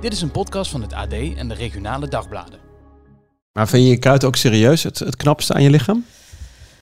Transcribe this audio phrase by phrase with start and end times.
[0.00, 2.58] Dit is een podcast van het AD en de regionale dagbladen.
[3.52, 6.04] Maar vind je je kuit ook serieus het, het knapste aan je lichaam?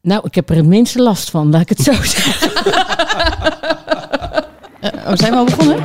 [0.02, 2.50] Nou, ik heb er het minste last van, laat ik het zo zeggen.
[4.80, 5.76] Eh, oh, zijn we al begonnen?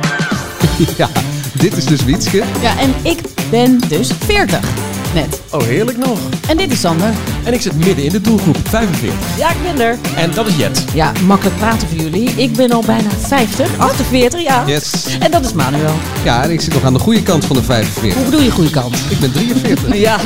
[0.96, 1.08] Ja,
[1.54, 2.44] dit is dus Wietske.
[2.60, 3.20] Ja, en ik
[3.50, 5.40] ben dus 40 net.
[5.50, 6.18] Oh, heerlijk nog.
[6.48, 7.12] En dit is Sander.
[7.44, 9.18] En ik zit midden in de doelgroep, 45.
[9.38, 9.98] Ja, ik ben er.
[10.16, 10.84] En dat is Jet.
[10.94, 12.30] Ja, makkelijk praten voor jullie.
[12.36, 14.64] Ik ben al bijna 50, 48, ja.
[14.66, 14.90] Yes.
[15.18, 15.94] En dat is Manuel.
[16.24, 18.14] Ja, en ik zit nog aan de goede kant van de 45.
[18.14, 18.96] Hoe bedoel je goede kant?
[19.08, 19.82] Ik ben 43.
[20.04, 20.18] Ja,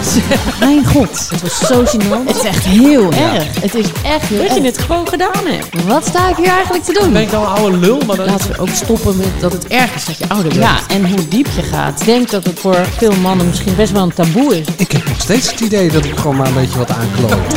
[0.61, 1.29] mijn god.
[1.31, 2.27] Het was zo gênant.
[2.27, 3.61] Het is echt heel erg.
[3.61, 5.85] Het is echt heel Dat je het gewoon gedaan hebt.
[5.87, 7.13] Wat sta ik hier eigenlijk te doen?
[7.13, 8.01] Ben ik dan een oude lul?
[8.07, 8.27] Maar dan...
[8.27, 10.63] Laten we ook stoppen met dat het erg is dat je ouder bent.
[10.63, 12.01] Ja, en hoe diep je gaat.
[12.01, 14.67] Ik denk dat het voor veel mannen misschien best wel een taboe is.
[14.79, 17.51] Ik heb nog steeds het idee dat ik gewoon maar een beetje wat aankloot.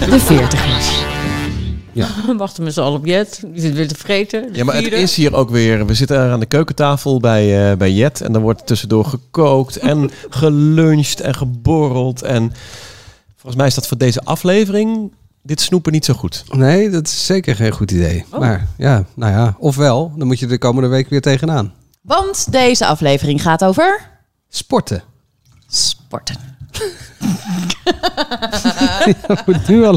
[0.10, 1.04] De 40 is.
[2.26, 3.40] We wachten met z'n allen op Jet.
[3.46, 4.48] Die zit weer te vreten.
[4.52, 5.86] Ja, maar het is hier ook weer.
[5.86, 8.20] We zitten aan de keukentafel bij, eh, bij Jet.
[8.20, 12.22] En er wordt tussendoor gekookt en geluncht en geborreld.
[12.22, 12.52] En
[13.34, 15.12] volgens mij is dat voor deze aflevering
[15.42, 16.44] dit snoepen niet zo goed.
[16.50, 18.24] Nee, dat is zeker geen goed idee.
[18.38, 21.72] Maar ja, nou ja, ofwel, dan moet je de komende week weer tegenaan.
[22.02, 24.10] Want deze aflevering gaat over
[24.48, 25.02] Sporten.
[26.08, 26.36] Sporten.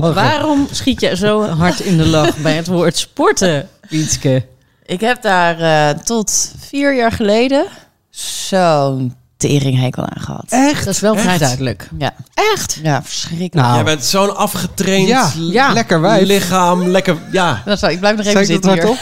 [0.13, 4.45] Waarom schiet je zo hard in de lach bij het woord sporten, Wietske?
[4.85, 7.65] Ik heb daar eh, tot vier jaar geleden
[8.09, 10.45] zo'n teringhekel aan gehad.
[10.49, 10.85] Echt?
[10.85, 11.89] Dat is wel vrij duidelijk.
[11.97, 12.11] Ja.
[12.53, 12.79] Echt?
[12.83, 13.53] Ja, verschrikkelijk.
[13.53, 15.73] Nou, Jij bent zo'n afgetraind ja, ja.
[15.73, 16.25] lekker wijf.
[16.27, 16.87] lichaam.
[16.87, 17.61] Lekker, ja.
[17.65, 18.83] Dat zou, ik blijf nog even zitten hier.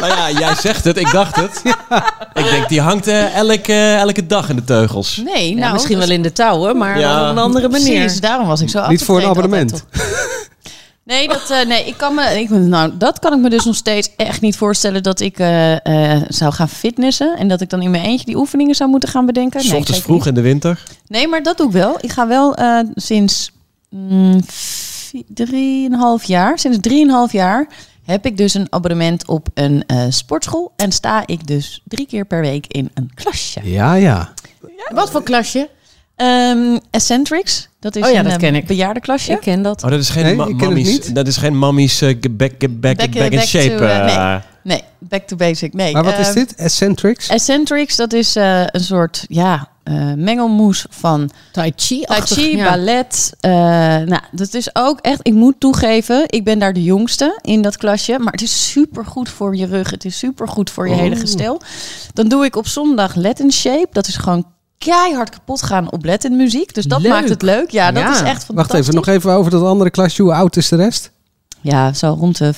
[0.00, 0.96] Nou ja, jij zegt het.
[0.96, 1.62] Ik dacht het.
[2.34, 5.20] Ik denk, die hangt eh, elke, elke dag in de teugels.
[5.24, 7.22] Nee, Nou, misschien wel in de touwen, maar Ja.
[7.24, 8.00] op een andere manier.
[8.00, 9.84] Precies, daarom was ik zo Niet voor een afgetraind abonnement.
[11.06, 13.76] Nee, dat, eh, nee ik kan me, ik, nou, dat kan ik me dus nog
[13.76, 17.36] steeds echt niet voorstellen dat ik eh, eh, zou gaan fitnessen.
[17.36, 19.60] En dat ik dan in mijn eentje die oefeningen zou moeten gaan bedenken.
[19.60, 20.82] S Nee, ochtends vroeg in de winter.
[21.06, 21.96] Nee, maar dat doe ik wel.
[22.00, 23.52] Ik ga wel eh, sinds
[23.90, 24.40] mm,
[25.26, 27.68] drieënhalf jaar, sinds drieënhalf jaar
[28.06, 30.72] heb ik dus een abonnement op een eh, sportschool.
[30.76, 33.60] En sta ik dus drie keer per week in een klasje.
[33.70, 34.32] Ja, ja.
[34.88, 35.68] Wat voor klasje?
[36.16, 38.66] Ehm Eccentrics, dat is Oh ja, een dat eh, ken ik.
[38.66, 39.32] bejaardenklasje.
[39.32, 39.84] Ik ken dat.
[39.84, 42.96] Oh, dat is geen, Nee, mammies, dat is geen mammies eh, ge- back, back, Back-
[42.96, 43.76] back, in back shape.
[43.76, 44.42] to, eh, eh.
[44.62, 45.72] Nee, back to basic.
[45.74, 45.92] Nee.
[45.92, 46.54] Maar wat is Eh, dit?
[46.54, 47.28] Eccentrics?
[47.28, 52.00] Eccentrics, dat is eh, een soort ja, eh, mengelmoes van Tai Chi.
[52.00, 53.32] Tai Chi, ballet.
[53.40, 53.50] eh,
[54.06, 57.76] nou, dat is ook echt, ik moet toegeven, ik ben daar de jongste in dat
[57.76, 58.18] klasje.
[58.18, 59.90] Maar het is super goed voor je rug.
[59.90, 61.00] Het is super goed voor je Oh.
[61.00, 61.60] hele gestel.
[62.12, 63.88] Dan doe ik op zondag Latin Shape.
[63.92, 64.46] Dat is gewoon
[64.78, 66.74] keihard kapot gaan op Latin muziek.
[66.74, 67.10] Dus dat Leuk.
[67.12, 67.70] maakt het leuk.
[67.70, 68.10] Ja, dat Ja.
[68.14, 68.54] is echt fantastisch.
[68.54, 70.22] Wacht even, nog even over dat andere klasje.
[70.22, 71.10] Hoe oud is de rest?
[71.60, 72.52] Ja, zo rond de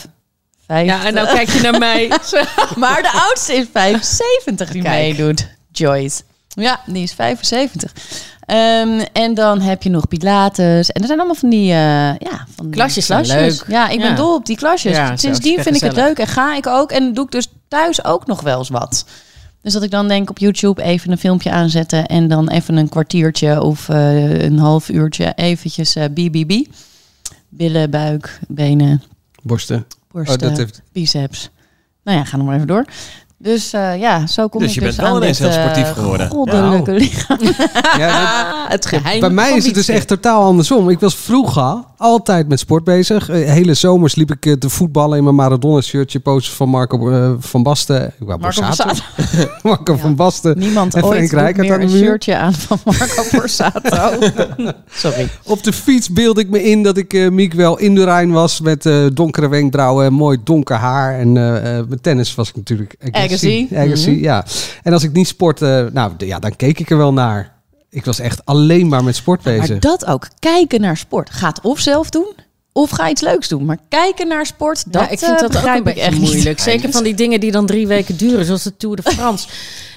[0.67, 0.87] vijf.
[0.87, 2.09] Ja, en nou kijk je naar mij.
[2.77, 4.95] Maar de oudste is 75 die Kijk.
[5.17, 5.49] meedoet.
[5.73, 6.23] Joyce.
[6.49, 7.93] Ja, die is 75.
[8.47, 10.91] Ehm, en dan heb je nog Pilates.
[10.91, 11.79] En er zijn allemaal van die, eh,
[12.19, 13.65] ja, van die Klasjes leuk.
[13.69, 14.15] Ja, ik ben Ja.
[14.15, 14.97] dol op die klasjes.
[14.97, 16.91] Ja, Sindsdien vind ik het leuk en ga ik ook.
[16.93, 19.05] En doe ik dus thuis ook nog wel eens wat.
[19.63, 22.07] Dus dat ik dan denk op YouTube even een filmpje aanzetten...
[22.07, 26.65] en dan even een kwartiertje of eh, een half uurtje eventjes eh BBB.
[27.49, 29.03] Billen, buik, benen,
[29.43, 29.87] Borsten.
[30.11, 30.83] borsten, Oh, dat heeft...
[30.93, 31.51] biceps.
[32.03, 32.85] Nou ja, ga nog maar even door.
[33.41, 35.59] Dus eh, ja, zo kom Dus ik je dus bent wel aan ineens dit, heel
[35.59, 36.29] eh, sportief geworden.
[36.29, 37.39] goddelijke lichaam.
[37.99, 39.21] Ja, het geheim.
[39.21, 40.89] Bij mij is het dus echt totaal andersom.
[40.91, 43.29] Ik was vroeger altijd met sport bezig.
[43.29, 46.21] Eh, hele zomers liep ik te voetballen in mijn Maradona-shirtje.
[46.21, 48.07] Posters van Marco van Basten.
[48.07, 48.85] Ik wou Marco Borsato.
[49.17, 49.51] Borsato.
[49.69, 49.99] Marco Ja.
[49.99, 50.59] van Basten.
[50.59, 54.27] Niemand En ooit meer aan een shirtje aan van Marco Borsato.
[54.91, 55.29] Sorry.
[55.45, 58.31] Op de fiets beeld ik me in dat ik eh Miek wel in de Rijn
[58.31, 58.61] was.
[58.61, 61.19] Met eh, donkere wenkbrauwen en mooi donker haar.
[61.19, 62.95] En eh, eh, met tennis was ik natuurlijk
[63.29, 63.69] Agassi.
[63.75, 64.45] Agassi, ja.
[64.83, 67.57] En als ik niet sportte, nou d- ja, dan keek ik er wel naar.
[67.91, 69.69] Ik was echt alleen maar met sport bezig.
[69.69, 70.29] Maar dat ook.
[70.39, 71.31] Kijken naar sport.
[71.31, 72.33] Ga het of zelf doen,
[72.73, 73.65] of ga iets leuks doen.
[73.65, 76.21] Maar kijken naar sport, dat ja, ik vind eh, dat ook een beetje echt niet.
[76.21, 76.59] moeilijk.
[76.61, 79.49] Zeker van die dingen die dan drie weken duren, zoals de Tour de France.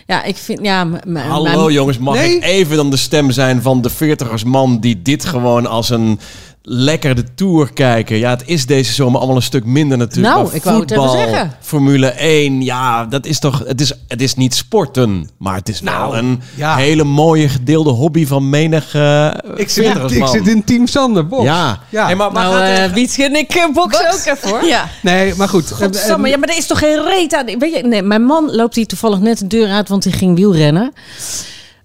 [0.08, 0.88] Ja, ik vind, ja...
[1.14, 2.36] Hallo jongens, mag Nee.
[2.36, 6.20] ik even dan de stem zijn van de 40 man die dit gewoon als een
[6.64, 8.18] lekker de Tour kijken.
[8.18, 10.34] Ja, het is deze zomer allemaal een stuk minder natuurlijk.
[10.34, 11.52] Nou, maar ik wou het even voetbal, zeggen.
[11.62, 13.64] Formule 1, ja, dat is toch...
[13.68, 16.76] Het is, het is niet sporten, maar het is wel Nou, een ja.
[16.76, 21.44] hele mooie gedeelde hobby van menig uh, ik, zit, ik zit in Team Sander, Box.
[21.44, 22.06] Ja, Ja.
[22.06, 24.64] Hey, maar, maar Nou, gaat het- eh Wietske en ik uh, boksen ook even hoor.
[24.66, 24.90] Ja.
[25.02, 25.72] Nee, maar goed.
[25.72, 27.46] Eh, Godsamme, eh, ja, maar er is toch geen reet aan.
[27.60, 30.36] Weet je, nee, mijn man loopt hier toevallig net de deur uit, want hij ging
[30.36, 30.94] wielrennen.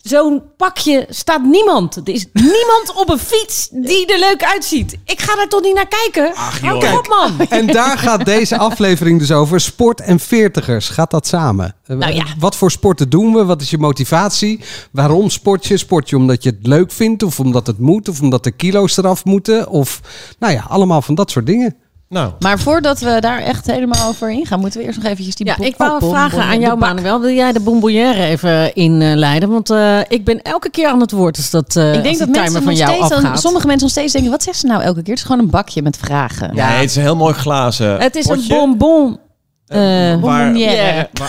[0.08, 1.96] Zo'n pakje staat niemand.
[1.96, 4.96] Er is niemand op een fiets die er leuk uitziet.
[5.04, 6.34] Ik ga daar toch niet naar kijken?
[6.34, 6.94] Ach, joh.
[6.94, 7.48] op, man.
[7.48, 9.60] En daar gaat deze aflevering dus over.
[9.60, 10.88] Sport en veertigers.
[10.88, 11.74] Gaat dat samen?
[11.86, 12.24] Eh, Nou ja.
[12.38, 13.44] Wat voor sporten doen we?
[13.44, 14.60] Wat is je motivatie?
[14.90, 15.76] Waarom sport je?
[15.76, 17.22] Sport je omdat je het leuk vindt?
[17.22, 18.08] Of omdat het moet?
[18.08, 19.68] Of omdat de kilo's eraf moeten?
[19.68, 20.00] Of
[20.38, 21.76] nou ja, allemaal van dat soort dingen.
[22.08, 25.46] Nou, Maar voordat we daar echt helemaal over ingaan, moeten we eerst nog eventjes die
[25.46, 26.80] Ja, ik wou bom- vragen aan jou, de.
[26.86, 27.20] Manuel.
[27.20, 29.48] Wil jij de bonbonnière even inleiden?
[29.48, 32.26] Want eh, ik ben elke keer aan het woord als dat eh Ik denk dat
[32.32, 34.66] timer mensen van nog jou steeds, dan, sommige mensen nog steeds denken, wat zegt ze
[34.66, 35.14] nou elke keer?
[35.14, 36.50] Het is gewoon een bakje met vragen.
[36.54, 36.68] ja.
[36.68, 39.18] nee, het is een heel mooi glazen Het is een bonbon.
[39.66, 39.78] eh,
[40.20, 40.52] waar,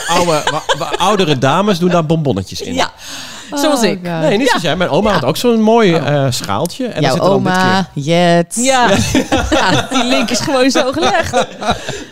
[0.08, 2.74] oude, waar, waar oudere dames doen daar bonbonnetjes in.
[2.74, 2.92] Ja,
[3.54, 4.00] zoals ik.
[4.04, 4.22] God.
[4.22, 4.76] Nee, niet zoals jij.
[4.76, 6.86] Mijn oma had ook zo'n mooi eh, schaaltje.
[6.86, 8.56] En daar Jouw zit er dan dit keer- oma, Jet.
[8.56, 8.90] Ja.
[9.50, 11.32] Ja, die link is gewoon zo gelegd.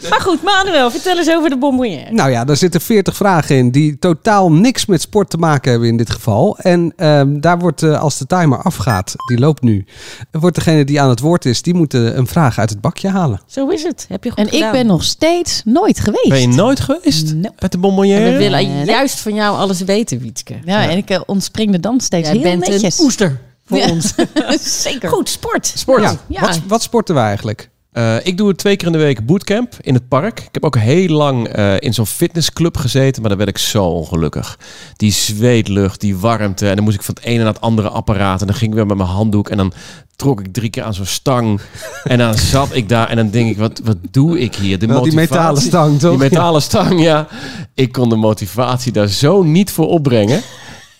[0.09, 2.11] Maar goed, Manuel, vertel eens over de bonbonnière.
[2.11, 5.89] Nou ja, daar zitten 40 vragen in die totaal niks met sport te maken hebben
[5.89, 6.57] in dit geval.
[6.57, 9.85] En ehm, daar wordt, eh, als de timer afgaat, die loopt nu,
[10.31, 13.09] wordt degene die aan het woord is, die moet eh, een vraag uit het bakje
[13.09, 13.39] halen.
[13.47, 14.05] Zo is het.
[14.09, 14.71] Heb je goed En ik gedaan.
[14.71, 16.29] ben nog steeds nooit geweest.
[16.29, 17.33] Ben je nooit geweest?
[17.33, 17.47] Nope.
[17.59, 18.31] Uit de En bonbonnière?
[18.31, 18.85] we willen Nee.
[18.85, 20.55] juist van jou alles weten, Wietske.
[20.65, 22.99] Ja, en ik eh, ontspring er dan steeds Jij heel bent netjes.
[22.99, 23.89] een oester voor Ja.
[23.89, 24.13] ons.
[24.83, 25.09] Zeker.
[25.09, 25.71] Goed, sport.
[25.75, 26.01] Sport.
[26.01, 26.41] Ja, Ja.
[26.41, 27.69] Wat, wat sporten we eigenlijk?
[27.91, 30.39] Eh, ik doe het twee keer in de week bootcamp in het park.
[30.39, 33.85] Ik heb ook heel lang eh, in zo'n fitnessclub gezeten, maar daar werd ik zo
[33.85, 34.59] ongelukkig.
[34.97, 36.69] Die zweetlucht, die warmte.
[36.69, 38.41] En dan moest ik van het ene naar het andere apparaat.
[38.41, 39.73] En dan ging ik weer met mijn handdoek en dan
[40.15, 41.59] trok ik drie keer aan zo'n stang.
[42.03, 44.79] en dan zat ik daar en dan denk ik, wat, wat doe ik hier?
[44.79, 46.09] De die metalen stang, toch?
[46.09, 47.27] Die metalen stang, ja.
[47.73, 50.41] Ik kon de motivatie daar zo niet voor opbrengen.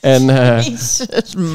[0.06, 1.06] En eh, Jezus,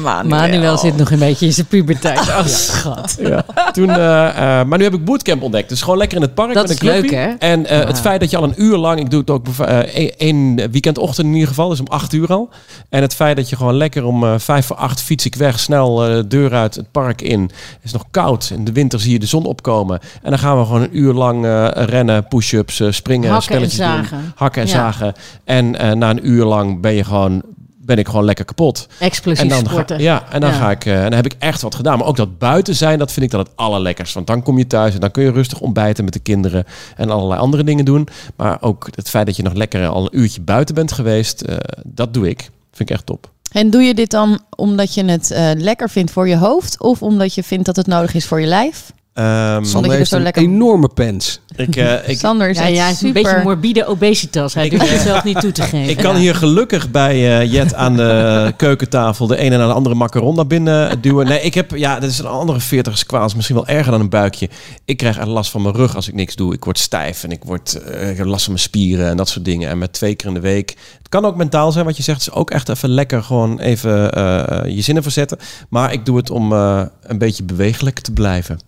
[0.01, 0.39] Manuel.
[0.39, 2.19] Manuel zit nog een beetje in zijn puberteit.
[2.19, 3.17] Oh, schat.
[3.19, 3.45] Ja.
[3.71, 4.27] Toen, eh,
[4.59, 5.69] eh, maar nu heb ik bootcamp ontdekt.
[5.69, 7.17] Dus gewoon lekker in het park Dat met een is leuk, clubje.
[7.17, 7.27] hè?
[7.39, 8.01] En eh, het Ja.
[8.01, 8.99] feit dat je al een uur lang...
[8.99, 9.79] Ik doe het ook eh,
[10.17, 11.69] één weekendochtend in ieder geval.
[11.69, 12.49] Dus om acht uur al.
[12.89, 15.59] En het feit dat je gewoon lekker om eh, vijf voor acht fiets ik weg.
[15.59, 17.41] Snel eh, de deur uit het park in.
[17.41, 17.51] Het
[17.83, 18.51] is nog koud.
[18.55, 19.99] In de winter zie je de zon opkomen.
[20.23, 23.77] En dan gaan we gewoon een uur lang eh, rennen, push-ups, springen, Hakken en spelletjes
[23.95, 24.05] doen.
[24.09, 24.31] zagen.
[24.35, 24.73] Hakken en Ja.
[24.73, 25.13] zagen.
[25.43, 27.41] En eh, na een uur lang ben je gewoon...
[27.83, 28.87] Ben ik gewoon lekker kapot.
[28.99, 29.99] Explosief En dan, ga, sporten.
[29.99, 30.55] ja, en dan Ja.
[30.55, 31.97] ga ik eh, en dan heb ik echt wat gedaan.
[31.97, 34.13] Maar ook dat buiten zijn, dat vind ik dan het allerlekkerst.
[34.13, 37.09] Want dan kom je thuis en dan kun je rustig ontbijten met de kinderen en
[37.09, 38.07] allerlei andere dingen doen.
[38.35, 41.55] Maar ook het feit dat je nog lekker al een uurtje buiten bent geweest, eh,
[41.85, 42.39] dat doe ik.
[42.71, 43.29] Vind ik echt top.
[43.51, 46.81] En doe je dit dan omdat je het eh, lekker vindt voor je hoofd?
[46.81, 48.91] Of omdat je vindt dat het nodig is voor je lijf?
[49.13, 51.39] Ehm, je Sander er heeft zo een lekker- enorme pens.
[51.55, 53.21] ik, eh, ik, Sander is Ja, ja, is een super...
[53.23, 54.53] beetje morbide obesitas.
[54.53, 55.89] Hij durft het zelf niet toe te geven.
[55.89, 59.95] ik kan hier gelukkig bij eh, Jet aan de keukentafel de ene naar de andere
[59.95, 61.27] macaron naar binnen duwen.
[61.27, 63.25] Nee, ik heb, ja, dat is een andere 40 kwaal.
[63.25, 64.49] is misschien wel erger dan een buikje.
[64.85, 66.53] Ik krijg echt last van mijn rug als ik niks doe.
[66.53, 69.29] Ik word stijf en ik, word, eh, ik heb last van mijn spieren en dat
[69.29, 69.69] soort dingen.
[69.69, 70.69] En met twee keer in de week.
[70.97, 72.19] Het kan ook mentaal zijn, wat je zegt.
[72.25, 75.37] Het is ook echt even lekker gewoon even eh, je zinnen verzetten.
[75.69, 78.59] Maar ik doe het om eh, een beetje bewegelijk te blijven.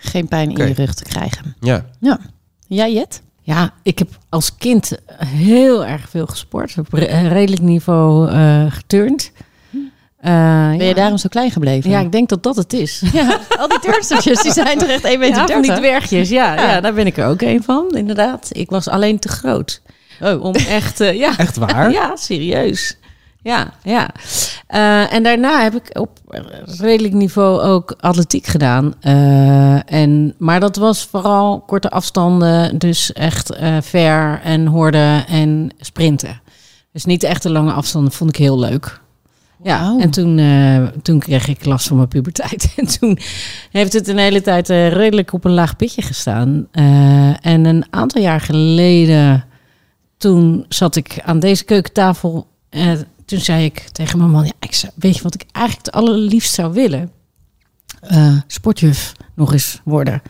[0.00, 1.56] Geen pijn in je rug te krijgen.
[1.60, 1.84] Ja.
[2.00, 2.18] Ja.
[2.66, 3.22] Jij, Jet?
[3.42, 4.92] Ja, ik heb als kind
[5.24, 6.74] heel erg veel gesport.
[6.78, 9.32] Op een redelijk niveau eh geturnd.
[10.16, 10.94] Eh, Ben je ja.
[10.94, 11.90] daarom zo klein gebleven?
[11.90, 13.02] Ja, ik denk dat dat het is.
[13.12, 15.36] Ja, al die turnstertjes die zijn toch echt 1,30 meter.
[15.36, 16.28] Ja, van die dwergjes.
[16.28, 16.62] Ja, ja.
[16.62, 16.80] Ja.
[16.80, 18.48] daar ben ik er ook een van, inderdaad.
[18.52, 19.82] Ik was alleen te groot.
[20.20, 20.42] Oh.
[20.44, 21.38] Om echt, eh, ja.
[21.38, 21.90] Echt waar?
[21.98, 22.96] Ja, serieus.
[23.46, 24.10] Ja, ja.
[24.66, 26.10] Eh, en daarna heb ik op
[26.78, 28.94] redelijk niveau ook atletiek gedaan.
[29.00, 32.78] Eh, en, maar dat was vooral korte afstanden.
[32.78, 36.40] Dus echt eh ver en horden en sprinten.
[36.92, 39.00] Dus niet echt de lange afstanden vond ik heel leuk.
[39.62, 40.40] Ja, en toen,
[41.02, 42.72] toen kreeg ik last van mijn puberteit.
[42.76, 43.18] En toen
[43.70, 46.68] heeft het een hele tijd redelijk op een laag pitje gestaan.
[47.40, 49.44] En een aantal jaar geleden,
[50.16, 52.46] toen zat ik aan deze keukentafel.
[53.26, 55.94] Toen zei ik tegen mijn man, ja, ik zou, weet je wat ik eigenlijk het
[55.94, 57.10] allerliefst zou willen?
[58.00, 60.22] Eh, sportjuf nog eens worden.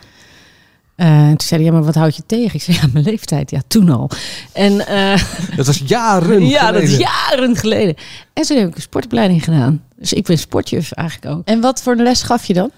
[0.95, 2.55] Eh, en toen zei hij, ja, maar wat houd je tegen?
[2.55, 3.51] Ik zei, ja, mijn leeftijd.
[3.51, 4.09] Ja, toen al.
[4.53, 5.21] En eh,
[5.55, 7.09] Dat was jaren ja, dat is geleden.
[7.29, 7.95] jaren geleden.
[8.33, 9.83] En toen heb ik een sportopleiding gedaan.
[9.95, 11.45] Dus ik ben sportjuf eigenlijk ook.
[11.45, 12.71] En wat voor een les gaf je dan?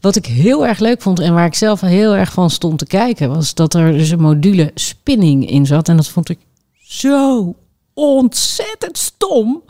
[0.00, 2.86] Wat ik heel erg leuk vond en waar ik zelf heel erg van stond te
[2.86, 5.88] kijken, was dat er dus een module spinning in zat.
[5.88, 6.38] En dat vond ik
[6.82, 7.54] zo
[7.94, 9.62] ontzettend stom.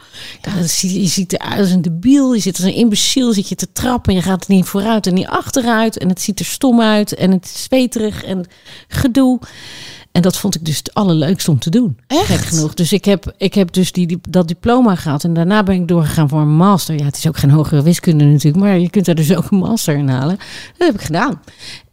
[0.81, 4.15] Je ziet eruit als een debiel, je zit als een imbeciel, zit je te trappen.
[4.15, 5.99] Je gaat niet vooruit en niet achteruit.
[5.99, 8.47] En het ziet er stom uit en het is zweterig en
[8.89, 9.41] gedoe.
[10.15, 11.99] En dat vond ik dus het allerleukste om te doen.
[12.07, 12.27] Echt?
[12.27, 12.75] Gek genoeg.
[12.75, 15.25] Dus ik heb, ik heb dus die, die, dat diploma gehad.
[15.25, 16.99] En daarna ben ik doorgegaan voor een master.
[16.99, 18.65] Ja, het is ook geen hogere wiskunde natuurlijk.
[18.65, 20.37] Maar je kunt er dus ook een master in halen.
[20.79, 21.41] Dat heb ik gedaan.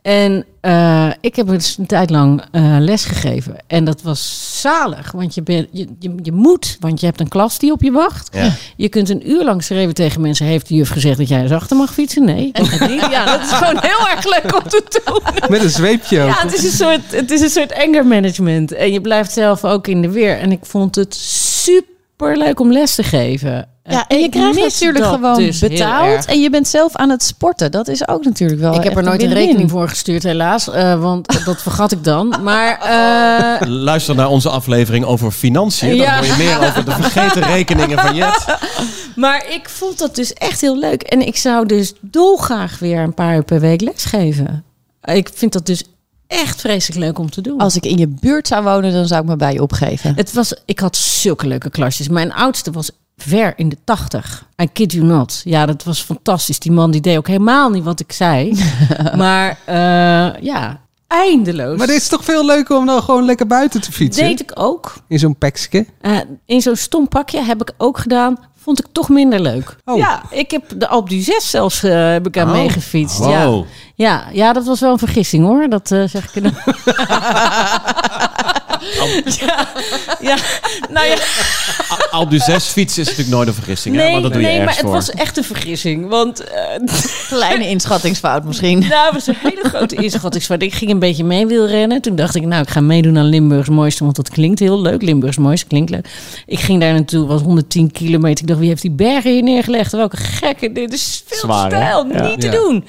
[0.02, 3.56] En eh, ik heb dus een tijd lang eh, les gegeven.
[3.68, 5.12] En dat was zalig.
[5.12, 7.92] Want je, bent je, je, je moet, want je hebt een klas die op je
[7.92, 8.30] wacht.
[8.34, 8.54] Ja.
[8.76, 10.46] Je kunt een uur lang schreeuwen tegen mensen.
[10.46, 12.26] Heeft de juf gezegd dat jij eens achter mag fietsen?
[12.26, 12.52] Nee.
[13.12, 15.50] Ja, dat is gewoon heel erg leuk om te doen.
[15.50, 16.28] Met een zweepje ook.
[16.28, 18.72] Ja, het is een soort, het is een soort anger management.
[18.72, 20.38] En je blijft zelf ook in de weer.
[20.38, 23.70] En ik vond het super leuk om les te geven.
[23.84, 26.26] Ja, en je krijgt natuurlijk gewoon dus betaald.
[26.26, 27.72] En je bent zelf aan het sporten.
[27.72, 28.74] Dat is ook natuurlijk wel.
[28.76, 30.70] Ik heb er nooit een rekening voor gestuurd, helaas.
[30.70, 32.36] eh, want dat vergat ik dan.
[32.44, 32.80] Maar
[33.62, 35.96] eh, Luister naar onze aflevering over financiën.
[35.96, 36.06] Ja.
[36.06, 38.46] Dan hoor je meer over de vergeten rekeningen van Jet.
[39.16, 41.02] Maar ik vond dat dus echt heel leuk.
[41.02, 44.64] En ik zou dus dolgraag weer een paar uur per week lesgeven.
[45.04, 45.84] Ik vind dat dus
[46.28, 47.58] echt vreselijk leuk om te doen.
[47.60, 50.16] Als ik in je buurt zou wonen, dan zou ik me bij je opgeven.
[50.16, 52.08] Het was, ik had zulke leuke klasjes.
[52.10, 52.90] Mijn oudste was
[53.22, 54.46] ver in de tachtig.
[54.62, 55.42] I kid you not.
[55.44, 56.60] Ja, dat was fantastisch.
[56.60, 58.64] Die man die deed ook helemaal niet wat ik zei.
[59.16, 61.78] maar eh, ja, eindeloos.
[61.78, 64.24] Maar dit is toch veel leuker om dan gewoon lekker buiten te fietsen?
[64.24, 64.94] deed ik ook.
[65.08, 65.86] In zo'n pekske.
[66.02, 68.38] Eh, in zo'n stom pakje heb ik ook gedaan.
[68.64, 69.76] Vond ik toch minder leuk.
[69.86, 69.98] Oh.
[69.98, 72.54] Ja, ik heb de Alpe d'Huez zelfs eh, heb ik aan Oh.
[72.54, 73.26] meegefietst.
[73.26, 73.46] Ja.
[73.46, 73.66] Wow.
[73.96, 75.70] Ja, ja, dat was wel een vergissing hoor.
[75.70, 76.54] Dat eh, zeg ik er dan.
[79.46, 79.68] ja,
[80.22, 80.38] ja,
[80.90, 81.16] nou ja.
[82.12, 83.96] Al du zes fietsen is natuurlijk nooit een vergissing.
[83.96, 84.02] hè?
[84.02, 84.92] Nee, Want dat doe je nee maar het voor.
[84.92, 86.08] was echt een vergissing.
[86.10, 86.62] Want eh,
[87.28, 88.80] Kleine inschattingsfout misschien.
[88.90, 90.62] nou, het was een hele grote inschattingsfout.
[90.62, 92.02] Ik ging een beetje mee wielrennen.
[92.02, 94.04] Toen dacht ik, nou, ik ga meedoen aan Limburgs Mooiste.
[94.04, 95.02] Want dat klinkt heel leuk.
[95.02, 96.08] Limburgs Mooiste klinkt leuk.
[96.46, 98.42] Ik ging daar naartoe, was 110 kilometer.
[98.42, 99.92] Ik dacht, wie heeft die bergen hier neergelegd?
[99.92, 102.08] Welke gekke, dit is veel Zwaar, stijl.
[102.12, 102.28] Ja.
[102.28, 102.52] Niet te Ja.
[102.52, 102.86] doen.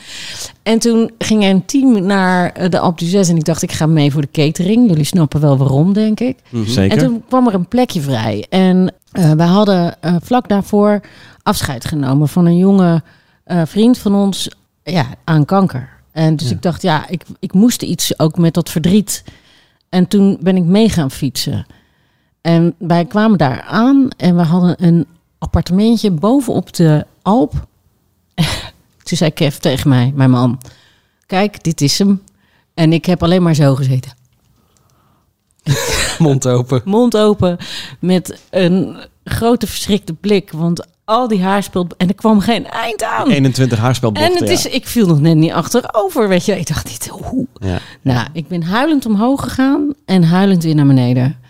[0.63, 3.29] En toen ging er een team naar eh, de Alpe d'Huez.
[3.29, 4.89] En ik dacht, ik ga mee voor de catering.
[4.89, 6.39] Jullie snappen wel waarom, denk ik.
[6.65, 6.99] Zeker.
[6.99, 8.47] En toen kwam er een plekje vrij.
[8.49, 11.01] En eh we hadden eh, vlak daarvoor
[11.43, 13.03] afscheid genomen van een jonge
[13.45, 14.49] eh, vriend van ons
[14.83, 15.89] ja, aan kanker.
[16.13, 19.25] En dus ik dacht, ja, ik, ik moest iets ook met dat verdriet.
[19.89, 21.67] En toen ben ik mee gaan fietsen.
[22.41, 25.07] En wij kwamen daar aan en we hadden een
[25.39, 27.53] appartementje bovenop de Alp.
[29.05, 30.61] toen zei Kev tegen mij, mijn man,
[31.27, 32.23] kijk, dit is hem.
[32.75, 34.22] En ik heb alleen maar zo gezeten
[36.29, 36.83] Mond open.
[36.85, 37.57] mond open
[38.01, 40.53] met een grote verschrikte blik.
[40.53, 41.87] Want al die haarspul...
[41.97, 43.31] En er kwam geen eind aan.
[43.31, 44.33] 21 haarspelbochten.
[44.33, 46.59] en het is, ik viel nog net niet achterover, weet je.
[46.59, 47.47] Ik dacht, dit, hoe?
[47.61, 47.79] ja.
[48.03, 51.41] Nou, ik ben huilend omhoog gegaan en huilend weer naar beneden.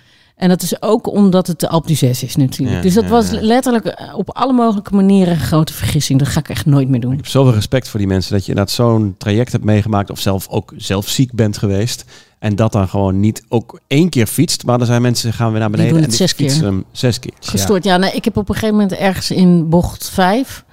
[0.42, 2.76] En dat is ook omdat het de Alpe d'Huez is natuurlijk.
[2.76, 3.40] Ja, dus dat ja, was ja.
[3.40, 6.18] letterlijk eh, op alle mogelijke manieren een grote vergissing.
[6.18, 7.10] Dat ga ik echt nooit meer doen.
[7.10, 10.20] Ik heb zoveel respect voor die mensen dat je inderdaad zo'n traject hebt meegemaakt of
[10.20, 12.04] zelf ook zelf ziek bent geweest.
[12.42, 15.60] En dat dan gewoon niet ook één keer fietst, maar dan zijn mensen gaan weer
[15.60, 16.48] naar beneden en die zes keer.
[16.48, 17.32] fietsen hem zes keer.
[17.40, 17.84] Gestoord.
[17.84, 20.64] Ja, nee, ik heb op een gegeven moment ergens in bocht 5,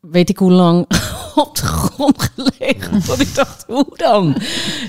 [0.00, 0.86] weet ik hoe lang,
[1.34, 3.06] op de grond gelegen.
[3.06, 4.36] Want ik dacht, hoe dan?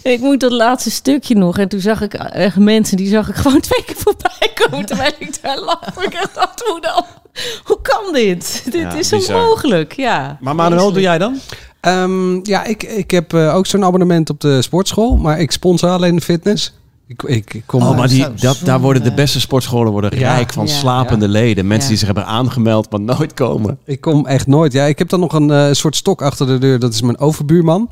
[0.03, 1.57] Ik moet dat laatste stukje nog.
[1.57, 5.11] En toen zag ik eh, mensen, die zag ik gewoon twee keer voorbij komen terwijl
[5.19, 5.81] ik daar lag.
[6.05, 7.03] Ik echt dacht, hoe dan?
[7.63, 8.61] Hoe kan dit?
[8.65, 9.35] Dit Ja, is bizar.
[9.41, 10.37] onmogelijk, ja.
[10.41, 11.39] Maar Manuel, doe jij dan?
[11.79, 15.89] Ehm, ja, ik, ik heb eh, ook zo'n abonnement op de sportschool, maar ik sponsor
[15.89, 16.73] alleen de fitness.
[17.09, 20.33] Ik, ik, kom Oh, maar die, dat, daar worden de beste sportscholen worden Ja.
[20.33, 20.71] rijk van Ja.
[20.73, 21.67] slapende leden.
[21.67, 21.89] Mensen Ja.
[21.89, 23.77] die zich hebben aangemeld, maar nooit komen.
[23.85, 24.73] Ik kom echt nooit.
[24.73, 26.79] Ja, ik heb dan nog een eh, soort stok achter de deur.
[26.79, 27.89] Dat is mijn overbuurman.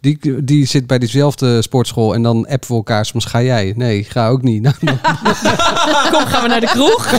[0.00, 2.14] Die, die zit bij diezelfde sportschool.
[2.14, 3.24] En dan appen we elkaar soms.
[3.24, 3.72] Ga jij?
[3.76, 4.62] Nee, ga ook niet.
[4.62, 4.74] Nou,
[6.10, 7.06] Kom, gaan we naar de kroeg?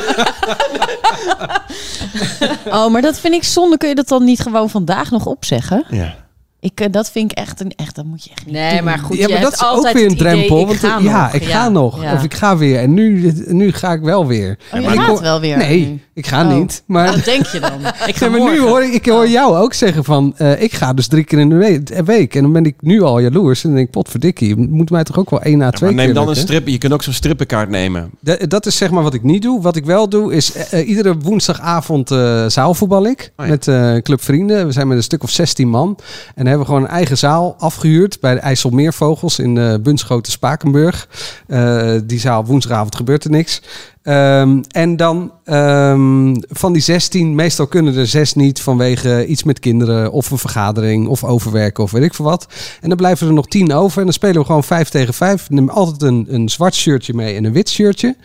[2.66, 3.78] Oh, maar dat vind ik zonde.
[3.78, 5.86] Kun je dat dan niet gewoon vandaag nog opzeggen?
[5.90, 6.16] Ja.
[6.62, 7.96] Ik, eh, dat vind ik echt een echt.
[7.96, 8.84] Dat moet je echt niet Nee, doen.
[8.84, 10.60] maar goed, ja, je maar dat hebt is ook weer een idee, drempel.
[10.60, 11.34] ik want ga ja, nog.
[11.34, 12.02] ik ga nog.
[12.04, 12.14] ja.
[12.14, 12.80] Of ik ga weer.
[12.80, 14.58] En nu, nu ga ik wel weer.
[14.74, 15.58] Oh, je Maar ik gaat wel weer.
[15.58, 16.02] Nee, nu.
[16.20, 16.54] Ik ga Oh.
[16.58, 16.84] niet.
[16.86, 17.80] Maar, Wat denk je dan?
[18.06, 20.34] Ik ga Nee, maar nu hoor ik, ik hoor jou ook zeggen van...
[20.38, 22.36] eh, ik ga dus drie keer in de we- week.
[22.36, 23.60] En dan ben ik nu al jaloers.
[23.64, 24.56] En dan denk ik, potverdikkie.
[24.56, 26.68] Moet mij toch ook wel één Ja, twee maar neem keer dan een strip.
[26.68, 28.10] Je kunt ook zo'n strippenkaart nemen.
[28.22, 29.62] Da- dat is zeg maar wat ik niet doe.
[29.62, 33.32] Wat ik wel doe is eh, eh, iedere woensdagavond eh zaalvoetbal ik.
[33.38, 33.52] Oh ja.
[33.52, 34.66] Met eh Club Vrienden.
[34.66, 35.88] We zijn met een stuk of 16 man.
[35.90, 40.32] En dan hebben we gewoon een eigen zaal afgehuurd bij de IJsselmeervogels in eh Bunschoten
[40.32, 41.08] Spakenburg.
[41.48, 43.62] Eh, die zaal woensdagavond gebeurt er niks.
[44.04, 49.60] Ehm, en dan ehm, van die 16, meestal kunnen er zes niet vanwege iets met
[49.60, 52.48] kinderen of een vergadering of overwerken of weet ik veel wat.
[52.82, 55.50] En dan blijven er nog tien over en dan spelen we gewoon vijf tegen vijf.
[55.50, 58.16] Neem altijd een, een zwart shirtje mee en een wit shirtje.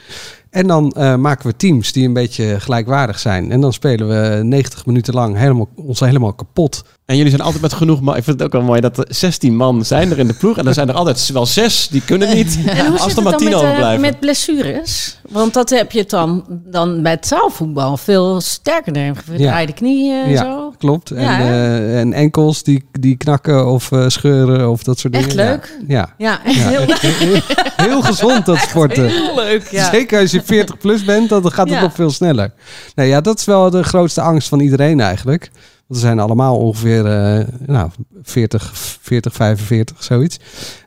[0.54, 3.50] En dan eh, maken we teams die een beetje gelijkwaardig zijn.
[3.50, 6.82] En dan spelen we 90 minuten lang helemaal, ons helemaal kapot.
[7.06, 8.16] En jullie zijn altijd met genoeg man.
[8.16, 10.58] Ik vind het ook wel mooi dat er 16 man zijn er in de ploeg.
[10.58, 12.58] En er zijn er altijd wel zes die kunnen niet.
[12.66, 14.00] En hoe Als er het maar dan tien met, eh, overblijven.
[14.00, 15.18] met blessures?
[15.30, 18.92] Want dat heb je dan, dan bij het zaalvoetbal veel sterker.
[18.92, 19.48] Dan heb je Ja.
[19.48, 20.63] draaide knieën en Ja, zo.
[20.84, 21.10] Klopt.
[21.10, 25.30] En, Ja, eh, en enkels die, die knakken of eh, scheuren of dat soort Echt
[25.30, 25.46] dingen.
[25.46, 25.78] leuk.
[25.88, 26.68] Ja, Ja, echt ja.
[26.68, 27.40] heel, Heel,
[27.76, 29.06] heel gezond dat sporten.
[29.06, 29.68] heel leuk.
[29.90, 32.52] Zeker als je 40 plus bent, dan gaat het nog veel sneller.
[32.94, 35.50] Nee, ja, dat is wel de grootste angst van iedereen eigenlijk.
[35.52, 37.90] Want we zijn allemaal ongeveer eh, nou,
[38.22, 40.38] 40, 40, 45, zoiets.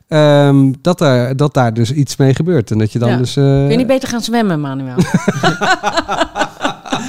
[0.08, 2.70] Ehm, dat, er, dat daar dus iets mee gebeurt.
[2.70, 3.32] En dat je dan dus...
[3.32, 4.96] Kun je niet beter gaan zwemmen, Manuel?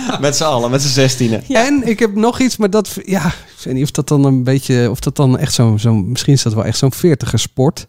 [0.21, 1.43] Met z'n allen, met z'n zestienen.
[1.47, 2.97] En ik heb nog iets, maar dat...
[3.05, 4.89] Ja, ik weet niet of dat dan een beetje...
[4.89, 5.79] Of dat dan echt zo'n...
[5.79, 7.87] Zo, misschien is dat wel echt zo'n 40er sport.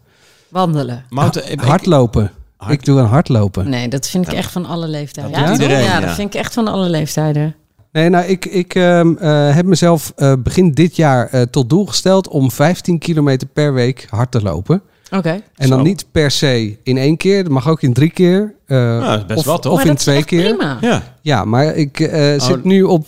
[0.49, 1.05] Wandelen.
[1.09, 2.31] Mouten, ik- ik- Hardlopen.
[2.57, 3.69] Hard- Ik doe een hardlopen.
[3.69, 5.31] Nee, dat vind ik echt van alle leeftijden.
[5.31, 6.05] Dat doet ja, iedereen, Ja, ja.
[6.05, 7.55] dat vind ik echt van alle leeftijden.
[7.91, 11.85] Nee, nou, ik, ik ehm, eh, heb mezelf eh, begin dit jaar eh, tot doel
[11.85, 14.81] gesteld om 15 kilometer per week hard te lopen.
[15.11, 15.29] Oké.
[15.55, 15.83] En dan Zo.
[15.83, 18.53] niet per se in één keer, dat mag ook in drie keer.
[18.67, 19.71] eh, dat best of, wat, toch?
[19.71, 20.55] Of Maar in dat is twee echt keer.
[20.55, 20.77] Prima.
[20.81, 21.01] Ja.
[21.21, 22.47] Ja, maar ik eh, Oh.
[22.47, 23.05] zit nu op.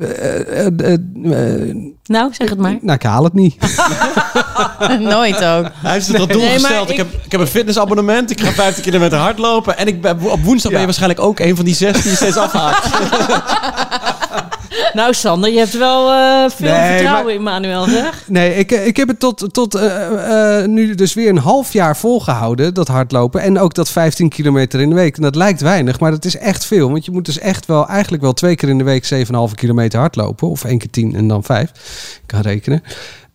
[0.00, 0.08] eh,
[0.66, 0.92] eh, eh,
[1.64, 2.78] eh, Nou, zeg het maar.
[2.80, 3.56] nou, ik haal het niet.
[5.00, 5.66] Nooit ook.
[5.74, 6.84] Hij heeft het al doel Nee, gesteld.
[6.90, 8.30] Ik, ik- heb, ik heb een fitnessabonnement.
[8.30, 9.78] Ik ga 15 kilometer hardlopen.
[9.78, 12.16] En ik ben, op woensdag ben je waarschijnlijk ook een van die zes die je
[12.16, 12.88] steeds afhaakt.
[14.92, 18.24] Nou, Sander, je hebt wel eh, veel Nee, vertrouwen maar- in Manuel, zeg.
[18.28, 21.96] Nee, ik, ik heb het tot, tot eh, eh, nu dus weer een half jaar
[21.96, 23.40] volgehouden, dat hardlopen.
[23.42, 25.16] En ook dat 15 kilometer in de week.
[25.16, 26.90] En dat lijkt weinig, maar dat is echt veel.
[26.90, 29.98] Want je moet dus echt wel, eigenlijk wel twee keer in de week 7,5 kilometer
[29.98, 30.48] hardlopen.
[30.48, 31.70] Of één keer 10 en dan 5.
[32.22, 32.82] Ik kan rekenen.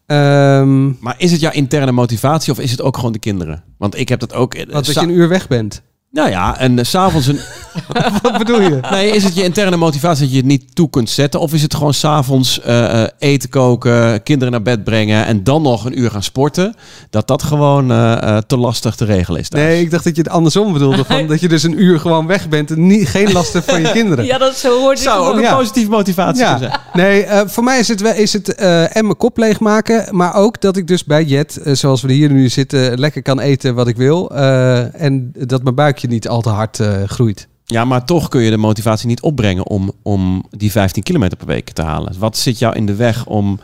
[0.05, 3.63] Ehm, maar is het jouw interne motivatie of is het ook gewoon de kinderen?
[3.77, 4.53] Want ik heb dat ook...
[4.53, 5.81] eh, wat dat je een uur weg bent.
[6.15, 7.39] Nou ja, en s s'avonds een...
[8.21, 8.79] Wat bedoel je?
[8.91, 11.39] Nee, is het je interne motivatie dat je het niet toe kunt zetten?
[11.39, 15.61] Of is het gewoon s'avonds eh eh, eten koken, kinderen naar bed brengen en dan
[15.61, 16.75] nog een uur gaan sporten?
[17.09, 19.63] Dat dat gewoon eh, eh, te lastig te regelen is thuis?
[19.63, 21.05] Nee, ik dacht dat je het andersom bedoelde.
[21.05, 23.81] Van dat je dus een uur gewoon weg bent en niet, geen last hebt van
[23.81, 24.25] je kinderen.
[24.35, 25.55] Ja, dat zo hoort Zou ook een Ja.
[25.55, 26.71] positieve motivatie Ja, zijn.
[26.93, 30.05] nee, eh, voor mij is het, wel, is het eh, en mijn kop leegmaken.
[30.15, 33.39] Maar ook dat ik dus bij Jet, eh, zoals we hier nu zitten, lekker kan
[33.39, 34.29] eten wat ik wil.
[34.31, 37.47] eh, en dat mijn buikje niet al te hard eh, groeit.
[37.65, 41.47] Ja, maar toch kun je de motivatie niet opbrengen om, om die 15 kilometer per
[41.47, 42.13] week te halen.
[42.19, 43.59] Wat zit jou in de weg om,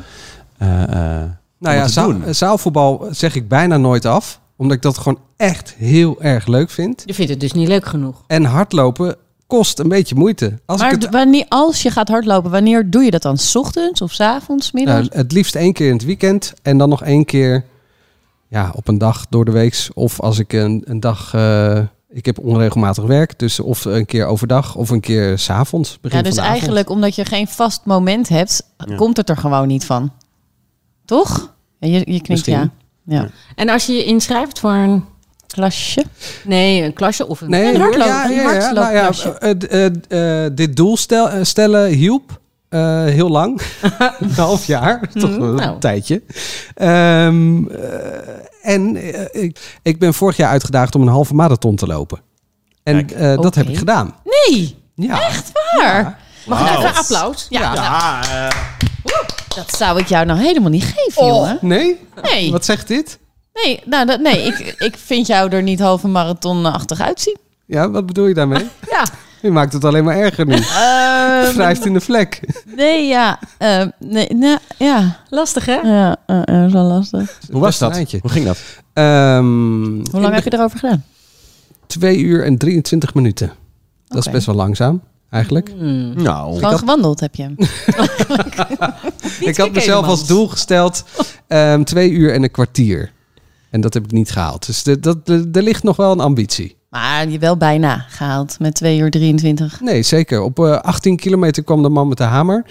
[0.57, 4.39] eh, eh, Nou om ja, zaal- zaalvoetbal zeg ik bijna nooit af.
[4.57, 7.03] Omdat ik dat gewoon echt heel erg leuk vind.
[7.05, 8.24] Je vindt het dus niet leuk genoeg.
[8.27, 9.15] En hardlopen
[9.48, 10.60] kost een beetje moeite.
[10.65, 13.38] Als Maar ik het, wanneer, als je gaat hardlopen, wanneer doe je dat dan?
[13.38, 15.08] 's ochtends of 's avonds, middags?
[15.10, 16.54] nou, het liefst één keer in het weekend.
[16.62, 17.63] En dan nog één keer
[18.47, 19.88] ja, op een dag door de week.
[19.93, 21.34] Of als ik een, een dag...
[21.34, 21.80] eh,
[22.13, 23.39] ik heb onregelmatig werk.
[23.39, 25.97] Dus of een keer overdag of een keer s'avonds.
[26.02, 26.62] begin ja, dus van de avond.
[26.62, 28.95] eigenlijk omdat je geen vast moment hebt, Ja.
[28.95, 30.12] komt het er gewoon niet van.
[31.06, 31.54] Toch?
[31.80, 32.54] Ja, je, je knikt Misschien.
[32.54, 32.69] ja.
[33.21, 33.30] ja.
[33.56, 35.06] En als je je inschrijft voor een...
[35.47, 36.04] Klasje.
[36.43, 37.50] Nee, een klasje of een...
[37.50, 39.30] Nee, Een hardloop- ja, een ja, ja, nou ja, hardloopklasje.
[39.69, 43.62] eh, eh, eh, dit doel stel, stellen hielp eh, heel lang.
[44.19, 45.80] een half jaar, toch wel een nou.
[45.80, 46.21] tijdje.
[46.74, 47.80] Ehm, eh,
[48.62, 52.19] en eh, ik, ik ben vorig jaar uitgedaagd om een halve marathon te lopen.
[52.84, 54.15] En eh, dat heb ik gedaan.
[54.24, 55.21] Nee, Ja.
[55.21, 56.19] echt waar?
[56.45, 57.45] Mag ik even applaus?
[57.50, 58.58] Ja, Ja, eh,
[59.56, 61.58] dat zou ik jou nou helemaal niet geven, jongen.
[61.62, 62.00] Nee?
[62.21, 63.19] Nee, Wat zegt dit?
[63.54, 67.38] nee, nou, dat, nee ik, ik vind jou er niet halve marathonachtig uitzien.
[67.65, 68.67] Ja, wat bedoel je daarmee?
[68.89, 69.04] Ja.
[69.45, 70.54] Je maakt het alleen maar erger nu.
[70.54, 72.39] Ehm, Wrijft in de vlek.
[72.75, 73.39] nee, ja.
[73.58, 75.17] ehm, nee, nou, ja.
[75.30, 75.75] Lastig, hè?
[75.75, 77.39] Ja, eh, eh, dat is wel lastig.
[77.51, 77.97] hoe was een dat?
[77.97, 78.19] eindje.
[78.21, 78.58] Hoe ging dat?
[78.93, 81.04] Ehm, Hoe lang heb je erover gedaan?
[81.88, 83.51] Twee uur en 23 minuten.
[84.08, 85.71] Dat is best wel langzaam, eigenlijk.
[85.77, 86.23] Hmm.
[86.23, 87.54] Nou, Gewoon gewandeld heb je.
[89.49, 91.04] ik had mezelf als doel gesteld
[91.47, 93.12] ehm, twee uur en een kwartier.
[93.69, 94.65] En dat heb ik niet gehaald.
[94.65, 94.86] Dus
[95.51, 96.75] er ligt nog wel een ambitie.
[96.91, 99.80] Maar je wel bijna gehaald met 2 uur 23.
[99.82, 100.41] Nee, zeker.
[100.41, 102.65] Op eh, 18 kilometer kwam de man met de hamer.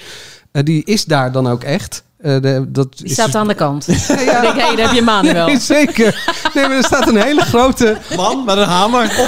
[0.52, 2.02] Eh, die is daar dan ook echt.
[2.18, 3.86] Eh, de, dat Die is staat dus- aan de kant.
[4.08, 5.46] Ja, Ik denk, hé, daar heb je Manuel.
[5.46, 6.22] Nee, zeker.
[6.54, 7.96] Nee, maar er staat een hele grote...
[8.16, 9.12] man met een hamer.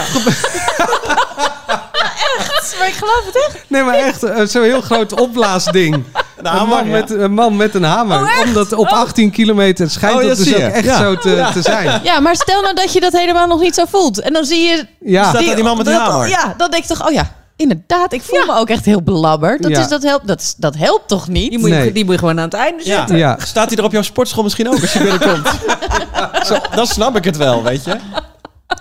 [2.79, 3.65] Maar ik geloof het echt.
[3.71, 6.05] Nee, maar echt zo'n heel groot opblaasding.
[6.43, 6.91] Een Een man, ja.
[6.91, 8.43] met, een man met een hamer.
[8.47, 10.65] Omdat op 18 kilometer schijnt Oh, dat dus ook je.
[10.65, 10.99] echt Ja.
[10.99, 12.01] zo te, te zijn.
[12.05, 14.21] Ja, maar stel nou dat je dat helemaal nog niet zo voelt.
[14.21, 14.87] En dan zie je...
[15.01, 15.29] Ja.
[15.29, 16.29] Staat daar die man met die dat- hamer?
[16.29, 18.13] Ja, dan denk ik toch, oh ja, inderdaad.
[18.13, 19.63] Ik voel me ook echt heel belabberd.
[19.63, 19.81] Dat, Ja.
[19.81, 21.51] is, dat, helpt, dat, is- dat helpt toch niet?
[21.51, 21.93] Die moet, je, Nee.
[21.93, 22.97] die moet je gewoon aan het einde Ja.
[22.99, 23.17] zetten.
[23.17, 23.37] Ja.
[23.45, 25.49] Staat hij er op jouw sportschool misschien ook als je binnenkomt?
[26.47, 27.97] Zo, dan snap ik het wel, weet je.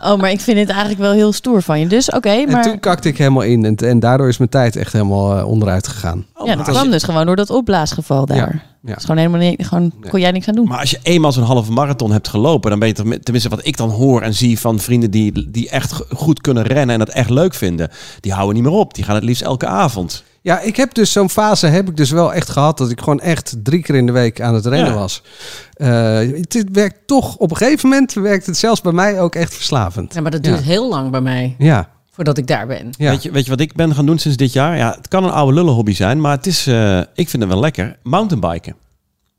[0.03, 1.87] Oh, maar ik vind het eigenlijk wel heel stoer van je.
[1.87, 2.63] Dus oké, En maar...
[2.63, 3.65] toen kakte ik helemaal in.
[3.65, 6.25] En, en daardoor is mijn tijd echt helemaal eh, onderuit gegaan.
[6.45, 8.37] ja, dat kwam je- dus gewoon door dat opblaasgeval daar.
[8.37, 8.95] Ja, ja.
[8.99, 9.67] Gewoon helemaal niet...
[9.67, 10.67] Gewoon, kon jij niks aan doen.
[10.67, 13.77] Maar als je eenmaal zo'n halve marathon hebt gelopen, dan ben je tenminste wat ik
[13.77, 17.09] dan hoor en zie van vrienden die, die echt go- goed kunnen rennen en dat
[17.09, 18.93] echt leuk vinden, die houden niet meer op.
[18.93, 20.23] Die gaan het liefst elke avond.
[20.43, 23.19] Ja, ik heb dus zo'n fase heb ik dus wel echt gehad dat ik gewoon
[23.19, 24.97] echt drie keer in de week aan het rennen Ja.
[24.97, 25.23] was.
[25.73, 29.35] Eh, het, het werkt toch op een gegeven moment werkt het zelfs bij mij ook
[29.35, 30.13] echt verslavend.
[30.13, 30.63] Ja, maar dat duurt Ja.
[30.65, 32.89] heel lang bij mij, Ja, voordat ik daar ben.
[32.97, 33.09] ja.
[33.09, 34.77] Weet, je, weet je wat ik ben gaan doen sinds dit jaar?
[34.77, 37.51] Ja, het kan een oude lullen hobby zijn, maar het is, eh, ik vind het
[37.51, 37.97] wel lekker.
[38.03, 38.75] Mountainbiken.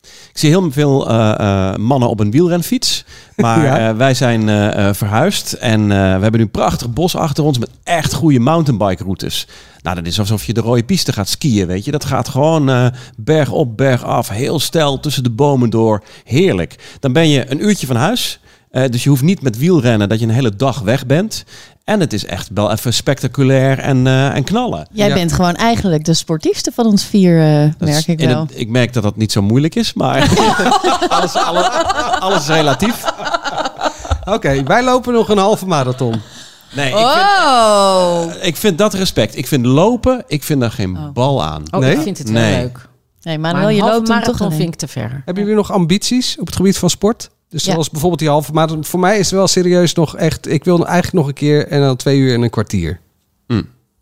[0.08, 3.04] Ik zie heel veel eh, eh, mannen op een wielrenfiets.
[3.36, 3.88] Maar Ja.
[3.88, 4.46] eh, wij zijn
[4.94, 9.46] verhuisd en we hebben nu een prachtig bos achter ons met echt goede mountainbike routes.
[9.82, 11.90] Nou, dat is alsof je de rode piste gaat skiën, weet je.
[11.90, 16.02] Dat gaat gewoon berg op, berg af, heel stijl tussen de bomen door.
[16.24, 16.96] Heerlijk.
[17.00, 18.40] Dan ben je een uurtje van huis.
[18.72, 21.44] Eh, dus je hoeft niet met wielrennen dat je een hele dag weg bent.
[21.84, 24.86] En het is echt wel even spectaculair en, eh, en knallen.
[24.92, 25.14] Jij Ja.
[25.14, 28.40] bent gewoon eigenlijk de sportiefste van ons vier, eh, is merk ik wel.
[28.40, 30.28] het- ik merk dat dat niet zo moeilijk is, maar
[31.08, 31.68] alles, alle-
[32.20, 33.04] alles is relatief.
[34.24, 36.20] Oké, wij lopen nog een halve marathon.
[36.74, 38.22] Nee, ik vind, Oh!
[38.40, 39.36] ik vind dat respect.
[39.36, 41.12] Ik vind lopen, ik vind daar geen Oh.
[41.12, 41.62] bal aan.
[41.70, 41.92] Oh, Nee?
[41.96, 42.56] ik vind het wel Nee.
[42.60, 42.88] leuk.
[43.22, 45.22] Nee, Maar Manuel, een je loopt marathon toch vind ik te ver.
[45.24, 47.30] Hebben jullie nog ambities op het gebied van sport?
[47.52, 47.72] Dus Ja.
[47.72, 48.84] zoals bijvoorbeeld die halve marathon.
[48.84, 50.48] Voor mij is het wel serieus nog echt...
[50.48, 53.00] Ik wil eigenlijk nog een keer en dan twee uur en een kwartier.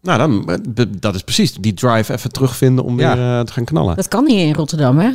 [0.02, 3.16] Nou, dan, eh, dat is precies die drive even terugvinden om Ja.
[3.16, 3.96] weer eh, te gaan knallen.
[3.96, 5.10] Dat kan niet in Rotterdam, hè?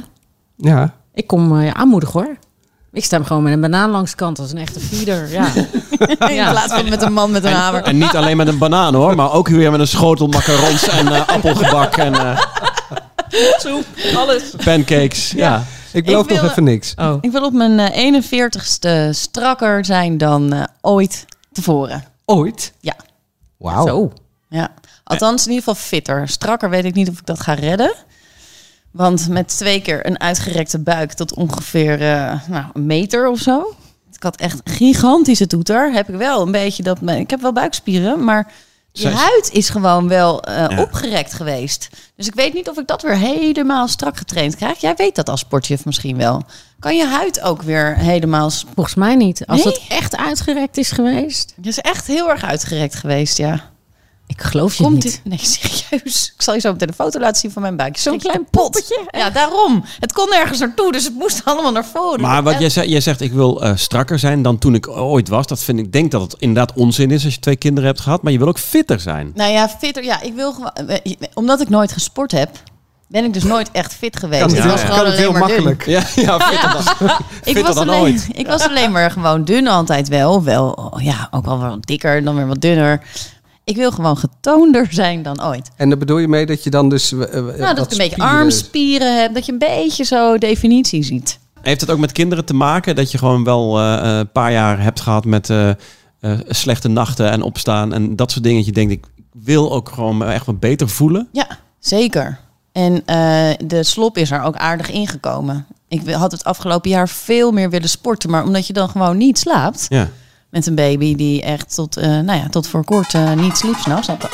[0.58, 2.36] Ja, Ik kom eh, je aanmoedigen, hoor.
[2.93, 5.30] Ik sta hem gewoon met een banaan langs de kant als een echte feeder.
[5.38, 5.48] Ja.
[6.30, 7.84] In plaats van met een man met een hamer.
[7.84, 11.08] En niet alleen met een banaan hoor, maar ook weer met een schotel macarons en
[11.08, 12.39] eh, appelgebak en eh,
[14.15, 14.43] alles.
[14.63, 15.32] pancakes.
[15.32, 15.63] Ja.
[15.96, 16.94] Ik beloof Ik wil- nog even niks.
[16.96, 17.18] Oh.
[17.22, 22.04] Ik wil op mijn eh, 41ste strakker zijn dan eh, ooit tevoren.
[22.26, 22.74] Ooit?
[22.80, 22.96] Ja.
[23.58, 23.88] Wauw.
[23.88, 24.14] Zo.
[24.50, 24.70] Ja.
[25.04, 26.28] Althans, in ieder geval fitter.
[26.28, 27.94] Strakker weet ik niet of ik dat ga redden.
[28.92, 33.76] Want met twee keer een uitgerekte buik tot ongeveer eh, nou, een meter of zo.
[34.14, 35.92] Ik had echt een gigantische toeter.
[35.94, 37.00] Heb ik wel een beetje dat.
[37.02, 38.52] Ik heb wel buikspieren, maar
[39.02, 40.82] je huid is gewoon wel eh, Ja.
[40.82, 41.90] opgerekt geweest.
[42.16, 44.78] Dus ik weet niet of ik dat weer helemaal strak getraind krijg.
[44.82, 46.42] Jij weet dat als sportjuf misschien wel.
[46.80, 48.50] Kan je huid ook weer helemaal...
[48.50, 49.46] Volgens mij niet.
[49.48, 49.74] Als Nee?
[49.74, 51.54] het echt uitgerekt is geweest.
[51.56, 53.74] Het is echt heel erg uitgerekt geweest, ja.
[54.28, 55.22] Ik geloof je Komt niet.
[55.24, 56.34] Nee, serieus.
[56.36, 57.98] Ik zal je zo meteen een foto laten zien van mijn buik.
[57.98, 59.08] Zo'n klein poppetje.
[59.12, 59.84] Ja, daarom.
[60.00, 62.22] Het kon nergens naartoe, dus het moest allemaal naar voren.
[62.22, 64.88] Maar wat En- jij, zei, jij zegt, ik wil eh, strakker zijn dan toen ik
[64.88, 65.48] ooit was.
[65.48, 68.22] Dat vind ik, denk dat het inderdaad onzin is als je twee kinderen hebt gehad.
[68.24, 69.32] Maar je wil ook fitter zijn.
[69.36, 70.04] Nou ja, fitter.
[70.04, 70.72] Ja, ik wil gewoon...
[70.74, 72.50] eh, Omdat ik nooit gesport heb,
[73.08, 74.42] ben ik dus nooit echt fit geweest.
[74.42, 74.88] Het ik was ja.
[74.88, 75.50] gewoon alleen heel maar dun.
[75.64, 75.86] makkelijk.
[75.86, 78.28] Ja, ja fitter dan, Ik fitter was, dan alleen, ooit.
[78.34, 80.44] ik was alleen maar gewoon dun altijd wel.
[80.44, 83.02] Wel, ja, ook wel wat dikker, dan weer wat dunner.
[83.65, 85.69] Ik wil gewoon getoonder zijn dan ooit.
[85.75, 87.12] En daar bedoel je mee dat je dan dus...
[87.12, 89.34] eh, eh, Nou, dat ik een beetje spieren- armspieren heb.
[89.34, 91.39] Dat je een beetje zo definitie ziet.
[91.62, 94.82] Heeft het ook met kinderen te maken dat je gewoon wel eh, een paar jaar
[94.82, 95.75] hebt gehad met eh, eh,
[96.47, 98.58] slechte nachten en opstaan en dat soort dingen.
[98.58, 101.28] Dat je denkt, ik wil ook gewoon echt wat beter voelen.
[101.32, 101.47] Ja,
[101.80, 102.39] zeker.
[102.71, 105.65] En eh, de slop is er ook aardig ingekomen.
[105.88, 109.38] Ik had het afgelopen jaar veel meer willen sporten, maar omdat je dan gewoon niet
[109.39, 110.10] slaapt Ja.
[110.56, 113.76] Met een baby die echt tot, eh, nou ja, tot voor kort eh, niet sliep
[113.80, 114.08] s'nachts.
[114.08, 114.30] had-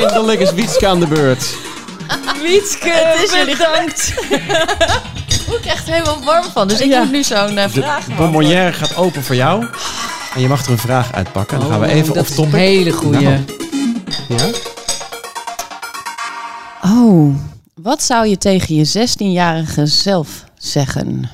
[0.00, 1.54] Eindelijk is Wietske aan de beurt.
[2.42, 4.14] Wietske, het is jullie bedankt.
[5.28, 6.68] Ik word echt helemaal warm van.
[6.68, 7.02] Dus ik Ja.
[7.02, 9.66] moet nu zo'n eh, De vraag bonbonnière gaat open voor jou.
[10.34, 11.60] En je mag er een vraag uitpakken.
[11.60, 12.52] Dan gaan we even Oh, dat off is topic.
[12.52, 13.20] een hele goeie.
[13.20, 13.38] Nou.
[14.28, 14.46] Ja?
[16.84, 17.34] Oh,
[17.74, 21.30] wat zou je tegen je 16-jarige zelf zeggen?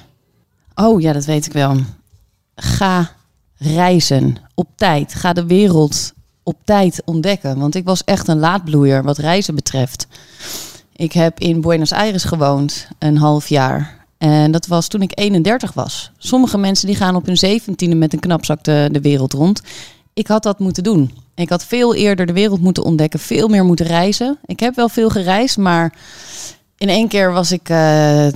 [0.80, 1.76] Oh ja, dat weet ik wel.
[2.56, 3.10] Ga
[3.56, 5.14] reizen op tijd.
[5.14, 6.12] Ga de wereld
[6.42, 7.58] op tijd ontdekken.
[7.58, 10.06] Want ik was echt een laadbloeier wat reizen betreft.
[10.96, 14.06] Ik heb in Buenos Aires gewoond een half jaar.
[14.18, 16.10] En dat was toen ik 31 was.
[16.18, 19.62] Sommige mensen die gaan op hun zeventiende met een knapzak de, de wereld rond.
[20.12, 21.12] Ik had dat moeten doen.
[21.34, 24.38] Ik had veel eerder de wereld moeten ontdekken, veel meer moeten reizen.
[24.44, 25.94] Ik heb wel veel gereisd, maar
[26.76, 28.26] in één keer was, ik, eh,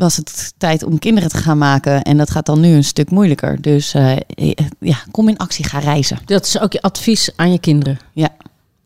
[0.00, 2.02] was het tijd om kinderen te gaan maken.
[2.02, 3.60] En dat gaat dan nu een stuk moeilijker.
[3.60, 4.16] Dus eh,
[4.78, 6.18] ja, kom in actie, ga reizen.
[6.24, 7.98] Dat is ook je advies aan je kinderen.
[8.12, 8.28] Ja,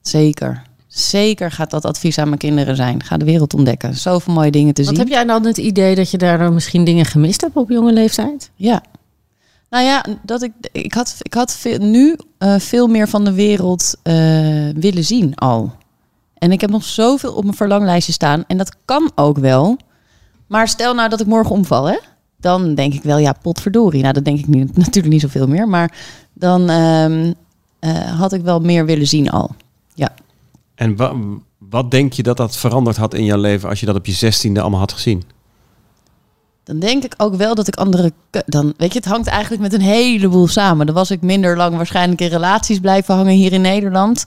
[0.03, 0.63] zeker.
[0.87, 3.03] Zeker gaat dat advies aan mijn kinderen zijn.
[3.03, 3.95] Ga de wereld ontdekken.
[3.95, 5.01] Zoveel mooie dingen te Wat zien.
[5.01, 8.51] heb jij dan het idee dat je daardoor misschien dingen gemist hebt op jonge leeftijd?
[8.55, 8.83] Ja.
[9.71, 13.33] Nou ja, dat ik, ik had, ik had veel, nu eh, veel meer van de
[13.33, 14.15] wereld eh,
[14.75, 15.73] willen zien al.
[16.39, 18.45] En ik heb nog zoveel op mijn verlanglijstje staan.
[18.47, 19.77] En dat kan ook wel.
[20.47, 21.99] Maar stel nou dat ik morgen omval, hè?
[22.37, 24.03] Dan denk ik wel, ja, potverdorie.
[24.03, 25.69] Nou, dat denk ik niet, natuurlijk niet zoveel meer.
[25.69, 25.97] Maar
[26.33, 27.33] dan ehm,
[27.79, 29.55] eh, had ik wel meer willen zien al.
[30.75, 31.15] En wa-
[31.59, 34.13] wat denk je dat dat veranderd had in jouw leven als je dat op je
[34.13, 35.23] zestiende allemaal had gezien?
[36.65, 38.13] Dan denk ik ook wel dat ik andere...
[38.47, 40.87] Dan, weet je, het hangt eigenlijk met een heleboel samen.
[40.87, 44.25] Dan was ik minder lang waarschijnlijk in relaties blijven hangen hier in Nederland.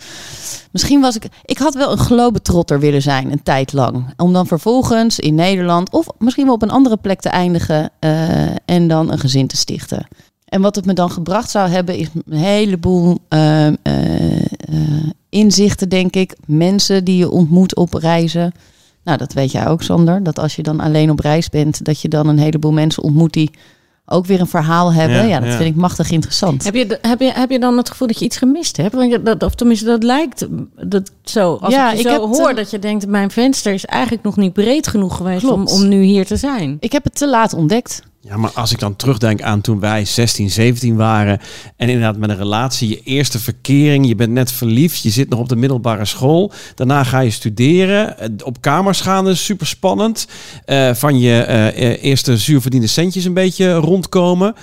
[0.71, 1.27] Misschien was ik...
[1.45, 4.13] Ik had wel een globetrotter willen zijn, een tijd lang.
[4.17, 5.91] Om dan vervolgens in Nederland...
[5.91, 7.89] of misschien wel op een andere plek te eindigen...
[7.99, 10.07] eh, en dan een gezin te stichten.
[10.45, 11.97] En wat het me dan gebracht zou hebben...
[11.97, 16.35] is een heleboel ehm, eh, eh, inzichten, denk ik.
[16.45, 18.51] Mensen die je ontmoet op reizen...
[19.07, 20.23] Nou, dat weet jij ook, Sander.
[20.23, 23.33] Dat als je dan alleen op reis bent, dat je dan een heleboel mensen ontmoet
[23.33, 23.51] die
[24.05, 25.17] ook weer een verhaal hebben.
[25.17, 25.55] Ja, Ja, dat ja.
[25.57, 26.63] vind ik machtig interessant.
[26.63, 28.95] Heb je, heb, je, heb je dan het gevoel dat je iets gemist hebt?
[28.95, 30.47] Want je, dat, of tenminste, dat lijkt
[30.89, 31.57] dat zo.
[31.61, 33.07] Als Ja, ik je ik zo heb hoor te- dat je denkt...
[33.07, 36.77] mijn venster is eigenlijk nog niet breed genoeg geweest om, om nu hier te zijn.
[36.79, 38.01] Ik heb het te laat ontdekt.
[38.29, 41.39] Ja, maar als ik dan terugdenk aan toen wij 16, 17 waren
[41.75, 45.39] en inderdaad met een relatie, je eerste verkering, je bent net verliefd, je zit nog
[45.39, 50.27] op de middelbare school, daarna ga je studeren, eh, op kamers gaan is super spannend,
[50.65, 54.55] Eh, van je eh, eerste zuurverdiende centjes een beetje rondkomen.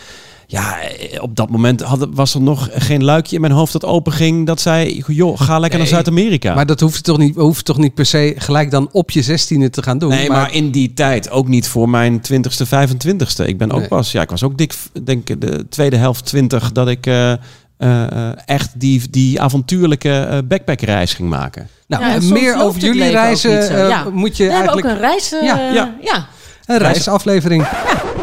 [0.46, 3.84] Ja, eh, op dat moment had, was er nog geen luikje in mijn hoofd dat
[3.84, 6.54] open ging dat zei, joh, ga lekker naar Zuid-Amerika.
[6.54, 9.70] Maar dat hoeft toch, niet, hoeft toch niet per se gelijk dan op je zestiende
[9.70, 10.08] te gaan doen.
[10.08, 13.46] Nee, maar, in die tijd ook niet voor mijn 20ste, 25ste.
[13.46, 13.88] Ik ben ook Nee.
[13.88, 17.32] pas, ja, ik was ook dik, denk ik, de tweede helft 20 dat ik eh,
[17.76, 21.68] eh, echt die, die avontuurlijke eh, backpackreis ging maken.
[21.86, 24.04] nou, Ja, meer over jullie reizen Ja.
[24.12, 25.30] moet je We hebben ook eigenlijk een reis.
[25.30, 25.94] Ja, ja.
[26.00, 26.26] ja.
[26.66, 27.66] een reisaflevering.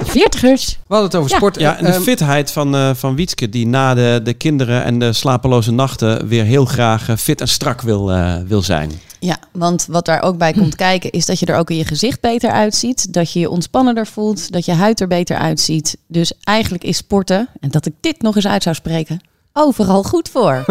[0.03, 0.67] Veertigers.
[0.87, 1.35] We hadden het over Ja.
[1.37, 1.59] sport.
[1.59, 4.99] Ja, en de Ehm, fitheid van, eh van Wietske, die na de, de kinderen en
[4.99, 8.91] de slapeloze nachten weer heel graag eh, fit en strak wil, eh, wil zijn.
[9.19, 11.85] Ja, want wat daar ook bij komt kijken is dat je er ook in je
[11.85, 13.13] gezicht beter uitziet.
[13.13, 14.51] Dat je je ontspannender voelt.
[14.51, 15.97] Dat je huid er beter uitziet.
[16.07, 19.21] Dus eigenlijk is sporten, en dat ik dit nog eens uit zou spreken,
[19.53, 20.63] overal goed voor.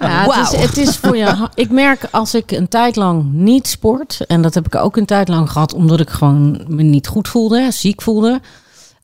[0.00, 0.42] Ja, Wauw.
[0.44, 1.48] het, is, het is voor je.
[1.54, 5.06] Ik merk als ik een tijd lang niet sport, en dat heb ik ook een
[5.06, 8.40] tijd lang gehad, omdat ik gewoon me niet goed voelde, ziek voelde,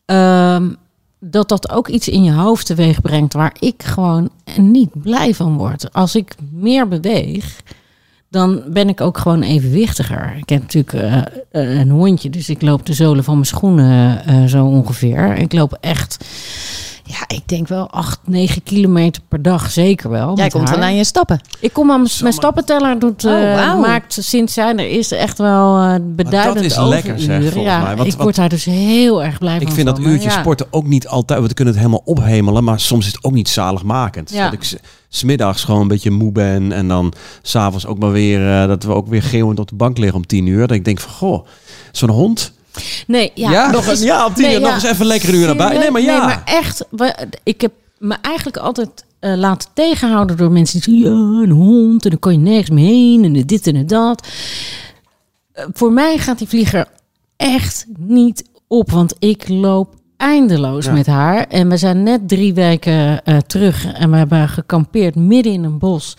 [0.08, 0.68] ehm,
[1.20, 5.56] dat dat ook iets in je hoofd teweeg brengt waar ik gewoon niet blij van
[5.56, 5.92] word.
[5.92, 7.62] Als ik meer beweeg,
[8.30, 10.36] dan ben ik ook gewoon evenwichtiger.
[10.36, 14.44] Ik heb natuurlijk eh, een hondje, dus ik loop de zolen van mijn schoenen eh,
[14.44, 15.36] zo ongeveer.
[15.36, 16.24] Ik loop echt.
[17.10, 20.36] Ja, ik denk wel 8, 9 kilometer per dag, zeker wel.
[20.36, 20.74] Jij komt haar.
[20.76, 21.40] dan aan je stappen.
[21.60, 23.80] Ik kom aan mijn- stappenteller doet, eh, Oh, wauw.
[23.80, 26.88] maakt sinds zijn er is echt wel eh beduidend is overuren.
[27.04, 27.96] lekker, zeg, volgens ja, mij.
[27.96, 29.66] Want- ik word daar dus heel erg blij van.
[29.66, 30.10] Ik vind dat van me.
[30.12, 30.38] uurtje Ja.
[30.40, 33.48] sporten ook niet altijd, we kunnen het helemaal ophemelen, maar soms is het ook niet
[33.48, 34.30] zaligmakend.
[34.30, 34.44] Ja.
[34.44, 34.76] Dat ik s-
[35.08, 38.92] smiddags gewoon een beetje moe ben en dan s'avonds ook maar weer, eh, dat we
[38.94, 40.66] ook weer geeuwend op de bank liggen om tien uur.
[40.66, 41.46] Dat ik denk van, goh,
[41.92, 42.52] zo'n hond.
[43.06, 44.74] Nee, ja, Nog is- een, ja, op tien nee, uur nog ja.
[44.74, 45.80] eens even lekker een uur naar buiten.
[45.80, 46.16] Nee, maar ja.
[46.16, 46.84] Nee, maar echt,
[47.42, 52.04] ik heb me eigenlijk altijd eh, laten tegenhouden door mensen die zeggen, ja, een hond
[52.04, 54.28] en dan kan je nergens meer heen en dit en dat.
[55.52, 56.86] Eh, voor mij gaat die vlieger
[57.36, 60.92] echt niet op, want ik loop eindeloos Ja.
[60.92, 61.46] met haar.
[61.46, 65.78] En we zijn net drie weken eh, terug en we hebben gekampeerd midden in een
[65.78, 66.16] bos.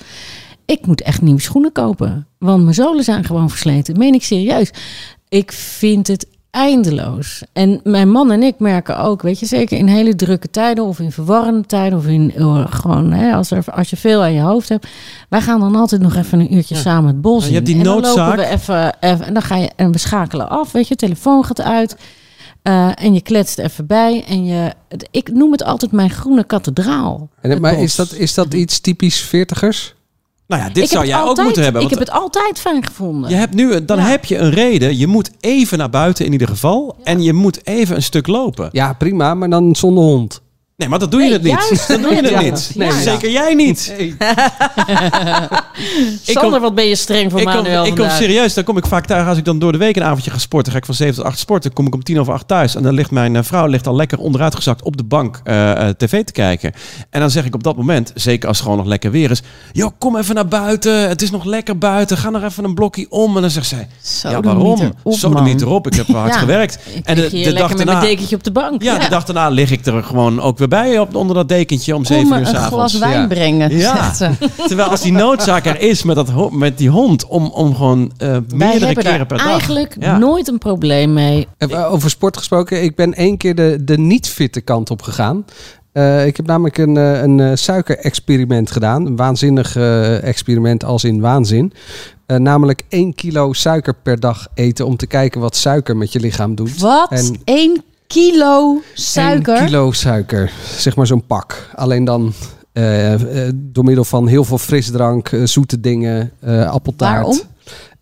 [0.65, 3.97] Ik moet echt nieuwe schoenen kopen, want mijn zolen zijn gewoon versleten.
[3.97, 4.69] Meen ik serieus.
[5.29, 7.43] Ik vind het eindeloos.
[7.53, 10.99] En mijn man en ik merken ook, weet je, zeker in hele drukke tijden of
[10.99, 14.41] in verwarrende tijden of in eh, gewoon hè, als, er, als je veel aan je
[14.41, 14.87] hoofd hebt,
[15.29, 17.49] wij gaan dan altijd nog even een uurtje samen het bos Ja, in.
[17.49, 18.15] je hebt die en dan noodzaak.
[18.37, 21.45] lopen we even, even en dan ga je en we schakelen af, weet je, telefoon
[21.45, 21.95] gaat uit.
[22.61, 24.23] eh, en je kletst even bij.
[24.27, 27.29] En je, het- ik noem het altijd mijn groene kathedraal.
[27.41, 27.83] en, maar bos.
[27.83, 29.95] is dat, is dat iets typisch veertigers?
[30.49, 31.81] Nou ja, dit Ik zou jij ook moeten hebben.
[31.81, 33.29] Ik heb het altijd fijn gevonden.
[33.29, 34.03] Je hebt nu, dan Ja.
[34.03, 34.97] heb je een reden.
[34.97, 36.95] Je moet even naar buiten in ieder geval.
[37.03, 38.69] En je moet even een stuk lopen.
[38.71, 40.41] Ja, prima, maar dan zonder hond.
[40.79, 41.51] Nee, maar dat doe je Nee, het niet.
[41.67, 41.87] juist.
[41.87, 42.41] Dat doe je het Ja.
[42.41, 42.71] niet.
[42.75, 42.91] Ja.
[43.01, 43.79] Zeker jij niet.
[46.23, 48.77] Sander, kom- wat ben je streng voor Ik kom, Manuel ik kom serieus, dan kom
[48.77, 49.27] ik vaak thuis.
[49.27, 51.23] Als ik dan door de week een avondje ga sporten, ga ik van 7 tot
[51.23, 51.73] 8 sporten.
[51.73, 52.75] Kom ik om tien over acht thuis.
[52.75, 55.95] En dan ligt mijn eh, vrouw ligt al lekker onderuitgezakt op de bank eh, eh,
[55.97, 56.71] tv te kijken.
[57.09, 59.41] En dan zeg ik op dat moment, zeker als het gewoon nog lekker weer is.
[59.71, 61.09] Joh, kom even naar buiten.
[61.09, 62.17] Het is nog lekker buiten.
[62.17, 63.35] Ga nog even een blokje om.
[63.35, 64.93] En dan zegt zij, Zo ja waarom?
[65.05, 65.87] Zo niet erop.
[65.87, 66.39] Ik heb hard Ja.
[66.39, 66.79] gewerkt.
[67.03, 67.99] En de, de dag met daarna...
[67.99, 68.81] dekentje op de bank.
[68.83, 71.95] Ja, de dag daarna lig ik er gewoon ook weer bij op, onder dat dekentje
[71.95, 72.73] om 7 Kom me uur een s'avonds.
[72.75, 73.27] glas wijn Ja.
[73.27, 73.95] brengen, Ja.
[73.95, 74.29] zegt ze.
[74.67, 78.37] Terwijl als die noodzaak er is met, dat, met die hond om, om gewoon eh,
[78.53, 79.47] meerdere keren daar per dag.
[79.47, 80.17] eigenlijk Ja.
[80.17, 81.47] nooit een probleem mee.
[81.57, 85.45] Eh, Over sport gesproken, ik ben één keer de, de niet-fitte kant op gegaan.
[85.91, 89.05] Eh, ik heb namelijk een, eh, een eh, suikerexperiment gedaan.
[89.05, 91.73] Een waanzinnig eh, experiment als in waanzin.
[92.25, 96.19] Eh, namelijk 1 kilo suiker per dag eten om te kijken wat suiker met je
[96.19, 96.79] lichaam doet.
[96.79, 97.11] Wat?
[97.11, 99.55] En- 1 kilo suiker?
[99.55, 101.69] 1 kilo suiker, zeg maar zo'n pak.
[101.75, 102.33] Alleen dan
[102.71, 103.13] eh,
[103.47, 107.15] eh, door middel van heel veel frisdrank, eh, zoete dingen, eh, appeltaart.
[107.15, 107.39] Waarom?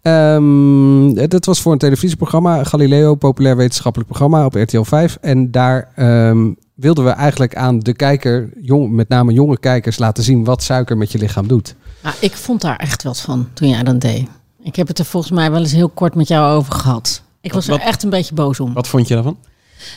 [0.02, 5.18] ehm, dat was voor een televisieprogramma, Galileo, populair wetenschappelijk programma op RTL 5.
[5.22, 10.24] En daar ehm, wilden we eigenlijk aan de kijker, jong, met name jonge kijkers, laten
[10.24, 11.76] zien wat suiker met je lichaam doet.
[12.04, 14.28] Nou, ik vond daar echt wat van toen jij dat deed.
[14.64, 17.22] Ik heb het er volgens mij wel eens heel kort met jou over gehad.
[17.42, 18.74] Ik was Wat- er echt een beetje boos om.
[18.74, 19.38] Wat vond je daarvan?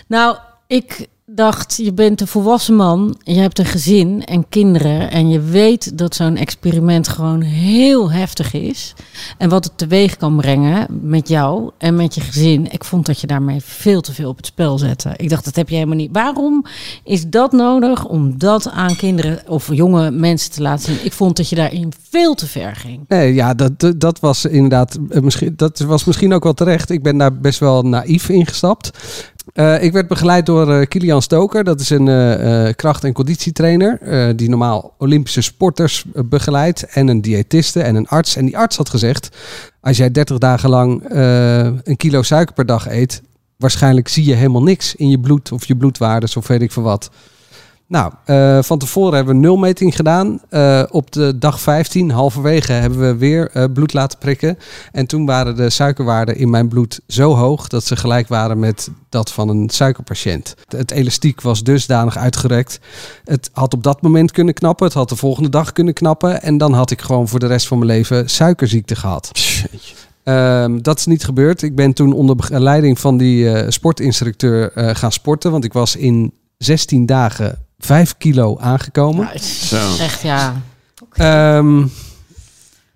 [0.07, 5.29] Nou, ik dacht, je bent een volwassen man, je hebt een gezin en kinderen en
[5.29, 8.95] je weet dat zo'n experiment gewoon heel heftig is.
[9.39, 12.73] En wat het teweeg kan brengen met jou en met je gezin.
[12.73, 15.13] Ik vond dat je daarmee veel te veel op het spel zette.
[15.17, 16.11] Ik dacht, dat heb je helemaal niet.
[16.13, 16.65] Waarom
[17.05, 21.05] is dat nodig om dat aan kinderen of jonge mensen te laten zien?
[21.05, 23.01] Ik vond dat je daarin veel te ver ging.
[23.09, 26.91] Nee, ja, dat, dat- was inderdaad, eh, misschien, dat was misschien ook wel terecht.
[26.91, 28.91] Ik ben daar best wel naïef ingestapt.
[29.53, 31.65] Eh, ik werd begeleid door eh, Kilian Stoker.
[31.65, 33.99] Dat is een eh, kracht- en conditietrainer.
[34.37, 36.83] die normaal Olympische sporters begeleidt.
[36.85, 38.37] En een diëtiste en een arts.
[38.37, 39.29] En die arts had gezegd:
[39.81, 41.03] Als jij 30 dagen lang
[41.85, 43.23] een kilo suiker per dag eet.
[43.57, 46.83] Waarschijnlijk zie je helemaal niks in je bloed of je bloedwaardes of weet ik veel
[46.83, 47.11] wat.
[47.91, 50.41] Nou, eh, van tevoren hebben we nulmeting gedaan.
[50.49, 54.59] Eh, op de dag 15, halverwege, hebben we weer eh, bloed laten prikken.
[54.93, 58.91] En toen waren de suikerwaarden in mijn bloed zo hoog dat ze gelijk waren met
[59.09, 60.55] dat van een suikerpatiënt.
[60.69, 62.81] Het elastiek was dusdanig uitgerekt.
[63.25, 64.87] Het had op dat moment kunnen knappen.
[64.87, 66.43] Het had de volgende dag kunnen knappen.
[66.43, 69.31] En dan had ik gewoon voor de rest van mijn leven suikerziekte gehad.
[70.25, 71.63] Ehm, dat is niet gebeurd.
[71.63, 75.51] Ik ben toen onder begeleiding van die sportinstructeur gaan sporten.
[75.51, 79.29] Want ik was in 16 dagen 5 kilo aangekomen.
[79.33, 79.97] Ja, Zo.
[79.99, 80.63] echt ja.
[81.13, 81.83] Ehm,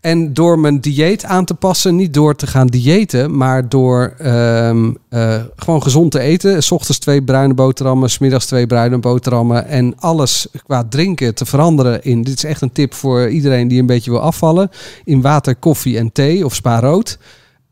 [0.00, 4.90] en door mijn dieet aan te passen, niet door te gaan diëten, maar door ehm,
[5.08, 6.62] eh, gewoon gezond te eten.
[6.62, 9.66] S ochtends twee bruine boterhammen, smiddags twee bruine boterhammen.
[9.66, 12.22] En alles qua drinken te veranderen in.
[12.22, 14.70] Dit is echt een tip voor iedereen die een beetje wil afvallen.
[15.04, 17.18] In water, koffie en thee of spa rood.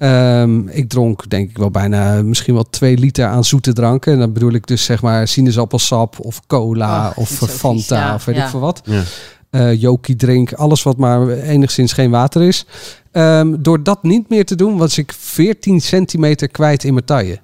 [0.03, 4.13] Ehm, ik dronk denk ik wel bijna misschien wel twee liter aan zoete dranken.
[4.13, 8.15] En dan bedoel ik dus zeg maar sinaasappelsap of cola Oh, of Fanta vies, ja,
[8.15, 8.45] of weet ja.
[8.45, 9.03] ik veel wat Ja.
[9.51, 12.67] eh Joki drink, alles wat maar enigszins geen water is.
[13.13, 17.41] Ehm, door dat niet meer te doen, was ik 14 centimeter kwijt in mijn taille.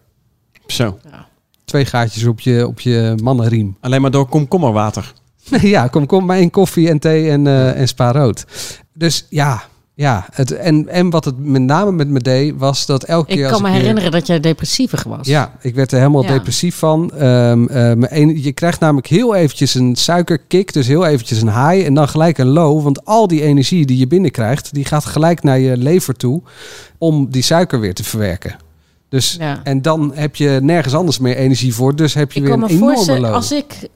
[0.67, 0.99] Zo.
[1.65, 3.77] Twee gaatjes op je, op je mannenriem.
[3.81, 5.13] Alleen maar door komkommerwater.
[5.61, 8.45] Ja, kom, kom maar in koffie en thee en, eh en spa rood.
[8.95, 9.63] Dus ja,
[9.99, 10.27] ja.
[10.33, 13.43] Het, en, en wat het met name met me deed, was dat elke keer Ik
[13.45, 15.27] als kan me weer- herinneren dat jij depressiever was.
[15.27, 16.29] Ja, ik werd er helemaal Ja.
[16.33, 17.11] depressief van.
[17.15, 17.69] Ehm,
[18.05, 22.09] eh, je krijgt namelijk heel eventjes een suikerkick, dus heel eventjes een high en dan
[22.09, 22.83] gelijk een low.
[22.83, 26.43] Want al die energie die je binnenkrijgt, die gaat gelijk naar je lever toe
[26.99, 28.57] om die suiker weer te verwerken.
[29.09, 29.61] Dus, Ja.
[29.65, 32.63] En dan heb je nergens anders meer energie voor, dus heb je Ik weer kan
[32.71, 33.33] een me enorme low.
[33.35, 33.89] als ik,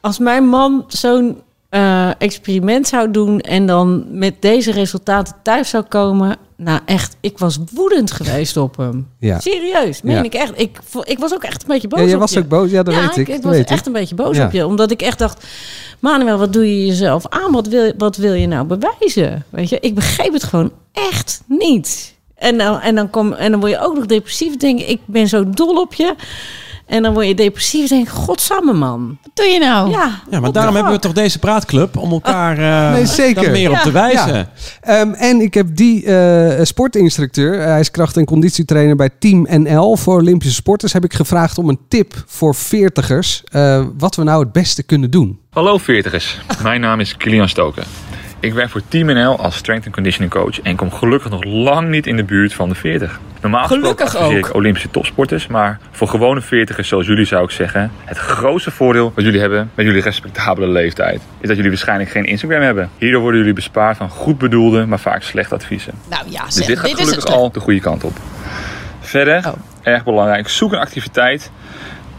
[0.00, 1.36] als mijn man zo'n
[1.70, 7.38] eh, experiment zou doen en dan met deze resultaten thuis zou komen, nou echt, ik
[7.38, 9.08] was woedend geweest op hem.
[9.18, 9.40] Ja.
[9.40, 10.22] Serieus, meen Ja.
[10.22, 10.52] ik echt.
[10.60, 12.38] Ik, ik was ook echt een beetje boos Ja, op was je.
[12.38, 13.28] ook boos, ja, dat ja, weet ik.
[13.28, 13.86] ik, dat was weet echt ik.
[13.86, 14.66] een beetje boos op je.
[14.66, 15.46] Omdat ik echt dacht,
[15.98, 17.52] Manuel, wat doe je jezelf aan?
[17.52, 19.44] Wat wil, wat wil je nou bewijzen?
[19.50, 22.14] Weet je, ik begreep het gewoon echt niet.
[22.34, 24.56] En dan, en dan, kom, en dan word je ook nog depressief.
[24.56, 26.14] Denk ik, ik ben zo dol op je.
[26.90, 27.88] En dan word je depressief.
[27.88, 29.18] Denk ik, godsamme man.
[29.22, 29.90] Wat doe je nou?
[29.90, 33.42] Ja, Ja, maar daarom hebben we toch deze praatclub om elkaar eh Nee, zeker.
[33.42, 34.48] daar meer op te wijzen.
[34.80, 39.46] Ehm, en ik heb die eh, sportinstructeur, eh, hij is kracht- en conditietrainer bij Team
[39.50, 44.22] NL voor Olympische sporters, heb ik gevraagd om een tip voor veertigers eh, wat we
[44.22, 45.38] nou het beste kunnen doen.
[45.50, 47.84] Hallo veertigers, mijn naam is Kilian Stoker.
[48.42, 51.88] Ik werk voor Team NL als strength and conditioning coach en kom gelukkig nog lang
[51.88, 53.20] niet in de buurt van de 40.
[53.40, 58.16] Normaal gesproken ik Olympische topsporters, maar voor gewone veertigers zoals jullie zou ik zeggen, het
[58.16, 62.60] grootste voordeel wat jullie hebben met jullie respectabele leeftijd, is dat jullie waarschijnlijk geen Instagram
[62.60, 62.90] hebben.
[62.98, 65.92] Hierdoor worden jullie bespaard van goed bedoelde, maar vaak slechte adviezen.
[66.10, 68.16] Nou ja, Dus zeg, dit gaat dit is het gelukkig al de goede kant op.
[69.00, 69.52] Verder, Oh.
[69.82, 71.50] erg belangrijk, zoek een activiteit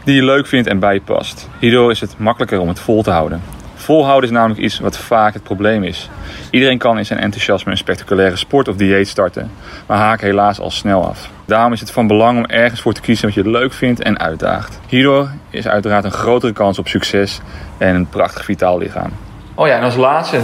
[0.04, 1.48] die je leuk vindt en bij je past.
[1.58, 3.42] Hierdoor is het makkelijker om het vol te houden.
[3.82, 6.10] Volhouden is namelijk iets wat vaak het probleem is.
[6.50, 9.50] Iedereen kan in zijn enthousiasme een spectaculaire sport of dieet starten,
[9.86, 11.30] maar haakt helaas al snel af.
[11.44, 14.18] Daarom is het van belang om ergens voor te kiezen wat je leuk vindt en
[14.18, 14.80] uitdaagt.
[14.88, 17.40] Hierdoor is uiteraard een grotere kans op succes
[17.78, 19.10] en een prachtig vitaal lichaam.
[19.54, 20.40] Oh ja, en als laatste,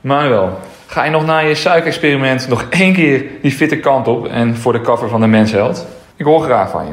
[0.00, 4.56] Manuel, ga je nog na je suikerexperiment nog één keer die fitte kant op en
[4.56, 5.86] voor de cover van de Mensheld?
[6.16, 6.92] Ik hoor graag van je.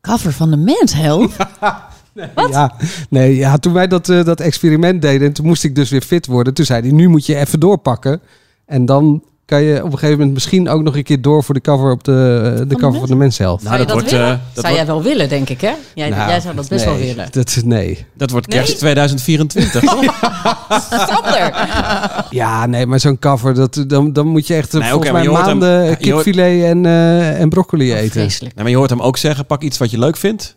[0.00, 1.36] Cover van de Men's Health?
[2.50, 2.72] Ja,
[3.10, 6.02] nee, ja, toen wij dat, eh, dat experiment deden, en toen moest ik dus weer
[6.02, 6.54] fit worden.
[6.54, 8.20] Toen zei hij, nu moet je even doorpakken
[8.66, 11.54] en dan kan je op een gegeven moment misschien ook nog een keer door voor
[11.54, 14.26] de cover op de, eh, de cover van de Men's Nou, je dat wordt, willen?
[14.26, 15.72] eh, dat, zou jij wel willen, denk ik, hè?
[15.94, 17.28] Jij, Nou, jij zou dat best nee, wel willen.
[17.30, 18.06] Dat, nee.
[18.14, 18.58] dat wordt Nee?
[18.58, 19.82] kerst 2024.
[21.08, 21.66] Sander!
[22.30, 25.32] Ja, nee, maar zo'n cover, dat, dan, dan moet je echt Nee, volgens mij hem-
[25.32, 28.10] maanden hoort- kipfilet en, eh, en broccoli eten.
[28.10, 28.52] Vreselijk.
[28.54, 30.56] Nou, maar je hoort hem ook zeggen, pak iets wat je leuk vindt.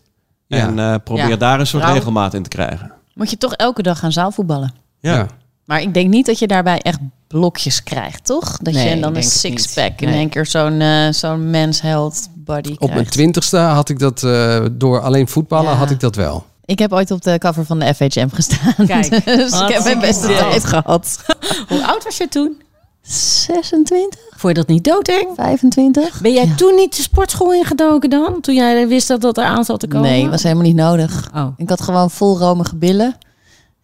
[0.54, 0.68] Ja.
[0.68, 1.36] En eh, probeer Ja.
[1.36, 2.92] daar een soort Trouw- regelmaat in te krijgen.
[3.14, 4.74] Moet je toch elke dag gaan zaalvoetballen?
[5.00, 5.14] Ja.
[5.14, 5.28] Ja.
[5.66, 8.58] Maar ik denk niet dat je daarbij echt blokjes krijgt, toch?
[8.62, 10.08] Dat Nee, je dan een sixpack in.
[10.10, 10.18] Nee.
[10.18, 13.12] één keer zo'n eh zo'n mens health body Op mijn krijgt.
[13.12, 15.78] twintigste had ik dat, eh, door alleen voetballen Ja.
[15.78, 16.46] had ik dat wel.
[16.66, 18.86] Ik heb ooit op de cover van de FHM gestaan.
[18.88, 21.26] Kijk, dus ik heb mijn beste tijd gehad.
[21.68, 22.62] Hoe oud was je toen?
[23.08, 25.28] 26, Vond je dat niet doodeng?
[25.36, 26.22] 25?
[26.22, 26.56] Ben jij Ja.
[26.56, 28.42] toen niet de sportschool ingedoken dan?
[28.42, 30.10] Toen jij wist dat dat eraan zat te komen?
[30.10, 31.30] Nee, was helemaal niet nodig.
[31.36, 31.48] Oh.
[31.58, 33.16] Ik had gewoon vol romige billen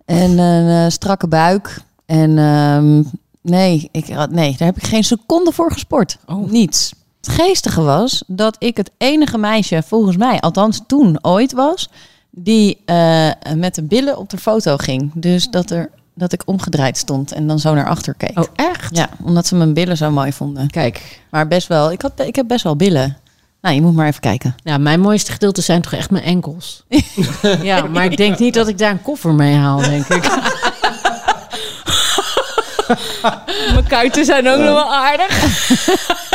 [0.05, 1.81] en een eh, strakke buik.
[2.05, 3.03] En ehm,
[3.41, 6.17] nee, ik had, nee, daar heb ik geen seconde voor gesport.
[6.25, 6.49] Oh.
[6.51, 6.93] Niets.
[7.21, 11.89] Het geestige was dat ik het enige meisje, volgens mij, althans toen ooit was,
[12.31, 15.11] die eh, met de billen op de foto ging.
[15.13, 15.89] Dus dat, er,
[16.19, 18.39] dat ik omgedraaid stond en dan zo naar achter keek.
[18.39, 18.95] Oh, echt?
[18.95, 20.69] Ja, omdat ze mijn billen zo mooi vonden.
[20.69, 23.17] Kijk, Maar best wel, ik, had, ik heb best wel billen.
[23.61, 24.55] Nou, je moet maar even kijken.
[24.63, 26.83] ja, mijn mooiste gedeelte zijn toch echt mijn enkels.
[27.61, 30.23] ja, maar ik denk niet dat ik daar een koffer mee haal, denk ik.
[33.73, 35.37] mijn kuiten zijn ook nog wel aardig.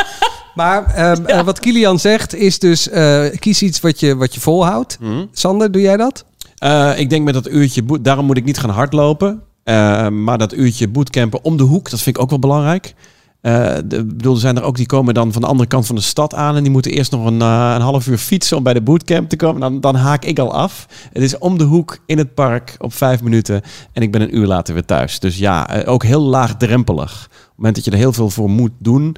[0.55, 4.39] Maar ehm, eh, wat Kilian zegt is dus, eh, kies iets wat je, wat je
[4.39, 4.97] volhoudt.
[4.99, 5.25] Hm?
[5.31, 6.25] Sander, doe jij dat?
[6.57, 9.41] Eh, ik denk met dat uurtje, daarom moet ik niet gaan hardlopen.
[9.65, 12.95] Eh, maar dat uurtje bootcampen om de hoek, dat vind ik ook wel belangrijk.
[13.41, 16.01] Ik bedoel, er zijn er ook die komen dan van de andere kant van de
[16.01, 16.55] stad aan.
[16.55, 19.29] En die moeten eerst nog een, eh, een half uur fietsen om bij de bootcamp
[19.29, 19.61] te komen.
[19.61, 20.87] Dan, dan haak ik al af.
[21.13, 23.61] Het is om de hoek in het park op vijf minuten.
[23.91, 25.19] En ik ben een uur later weer thuis.
[25.19, 27.25] Dus ja, ook heel laagdrempelig.
[27.25, 29.15] Op het moment dat je er heel veel voor moet doen.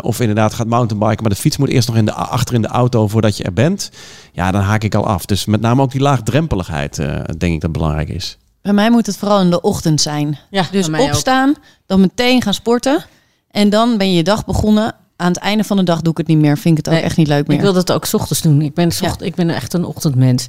[0.00, 1.22] of inderdaad gaat mountainbiken.
[1.22, 3.52] Maar de fiets moet eerst nog in de, achter in de auto voordat je er
[3.52, 3.90] bent.
[4.32, 5.26] Ja, dan haak ik al af.
[5.26, 6.96] Dus met name ook die laagdrempeligheid
[7.38, 8.38] denk ik dat belangrijk is.
[8.62, 10.38] Bij mij moet het vooral in de ochtend zijn.
[10.50, 11.00] Ja, Dus ook.
[11.00, 11.54] opstaan,
[11.86, 13.04] dan meteen gaan sporten.
[13.50, 14.94] En dan ben je je dag begonnen.
[15.16, 16.58] Aan het einde van de dag doe ik het niet meer.
[16.58, 17.56] Vind ik het ook Nee, echt niet leuk meer.
[17.56, 18.62] Ik wil dat ook 's ochtends doen.
[18.62, 20.46] Ik ben, 's ocht- ik ben echt een ochtendmens.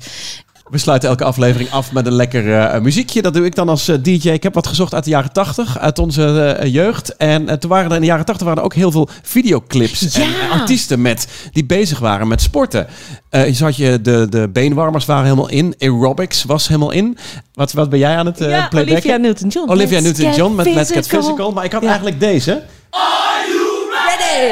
[0.70, 3.22] We sluiten elke aflevering af met een lekker eh, muziekje.
[3.22, 4.30] Dat doe ik dan als eh, DJ.
[4.30, 7.15] Ik heb wat gezocht uit de jaren 80, uit onze eh, jeugd.
[7.15, 10.30] En toen waren er in de jaren 80 waren er ook heel veel videoclips en
[10.51, 12.88] artiesten met, die bezig waren met sporten.
[13.30, 15.76] Je zag je, de, de beenwarmers waren helemaal in.
[15.80, 17.17] Aerobics was helemaal in.
[17.53, 18.93] Wat, wat ben jij aan het ja, playbacken?
[18.93, 19.70] Olivia Newton-John.
[19.70, 21.51] Olivia Newton-John met Let's Get Physical.
[21.51, 21.88] Maar ik had Ja.
[21.88, 22.63] eigenlijk deze.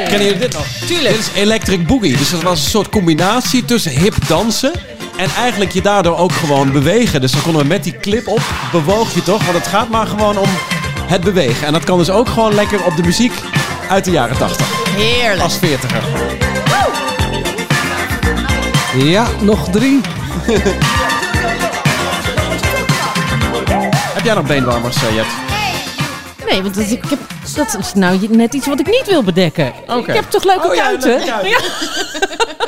[0.08, 0.66] Kennen jullie dit nog?
[0.86, 1.14] Tuurlijk.
[1.14, 2.16] Dit is Electric Boogie.
[2.16, 4.72] Dus dat was een soort combinatie tussen hip dansen
[5.18, 7.20] en eigenlijk je daardoor ook gewoon bewegen.
[7.20, 8.40] Dus dan konden we met die clip op,
[8.72, 9.44] bewoog je toch?
[9.44, 10.48] Want het gaat maar gewoon om
[11.06, 11.66] het bewegen.
[11.66, 13.32] En dat kan dus ook gewoon lekker op de muziek
[13.88, 14.66] uit de jaren 80.
[14.88, 15.42] Heerlijk.
[15.42, 16.02] Als veertiger.
[18.96, 20.00] Ja, nog drie.
[24.14, 25.26] Heb jij nog beenwarmers, eh, Jet?
[26.50, 27.18] Nee, want dat, ik heb,
[27.54, 29.66] dat is nou net iets wat ik niet wil bedekken.
[29.98, 31.08] Ik heb toch leuke Oh ja, kuiten?
[31.10, 31.50] leuke kuiten.
[31.50, 31.58] Ja.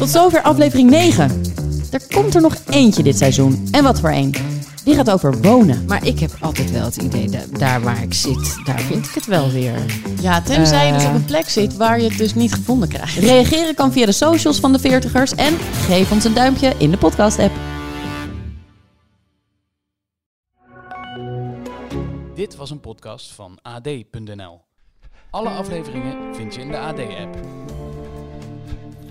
[0.00, 1.42] Tot zover aflevering 9.
[1.90, 3.68] Er komt er nog eentje dit seizoen.
[3.70, 4.32] En wat voor één?
[4.84, 5.84] Die gaat over wonen.
[5.86, 9.14] Maar ik heb altijd wel het idee, dat daar waar ik zit, daar vind ik
[9.14, 9.74] het wel weer.
[10.20, 11.08] Ja, tenzij je dus Eh.
[11.08, 13.16] op een plek zit waar je het dus niet gevonden krijgt.
[13.18, 15.34] Reageren kan via de socials van de Veertigers.
[15.34, 17.52] En geef ons een duimpje in de podcast-app.
[22.34, 24.60] Dit was een podcast van AD.nl.
[25.30, 27.36] Alle afleveringen vind je in de AD-app.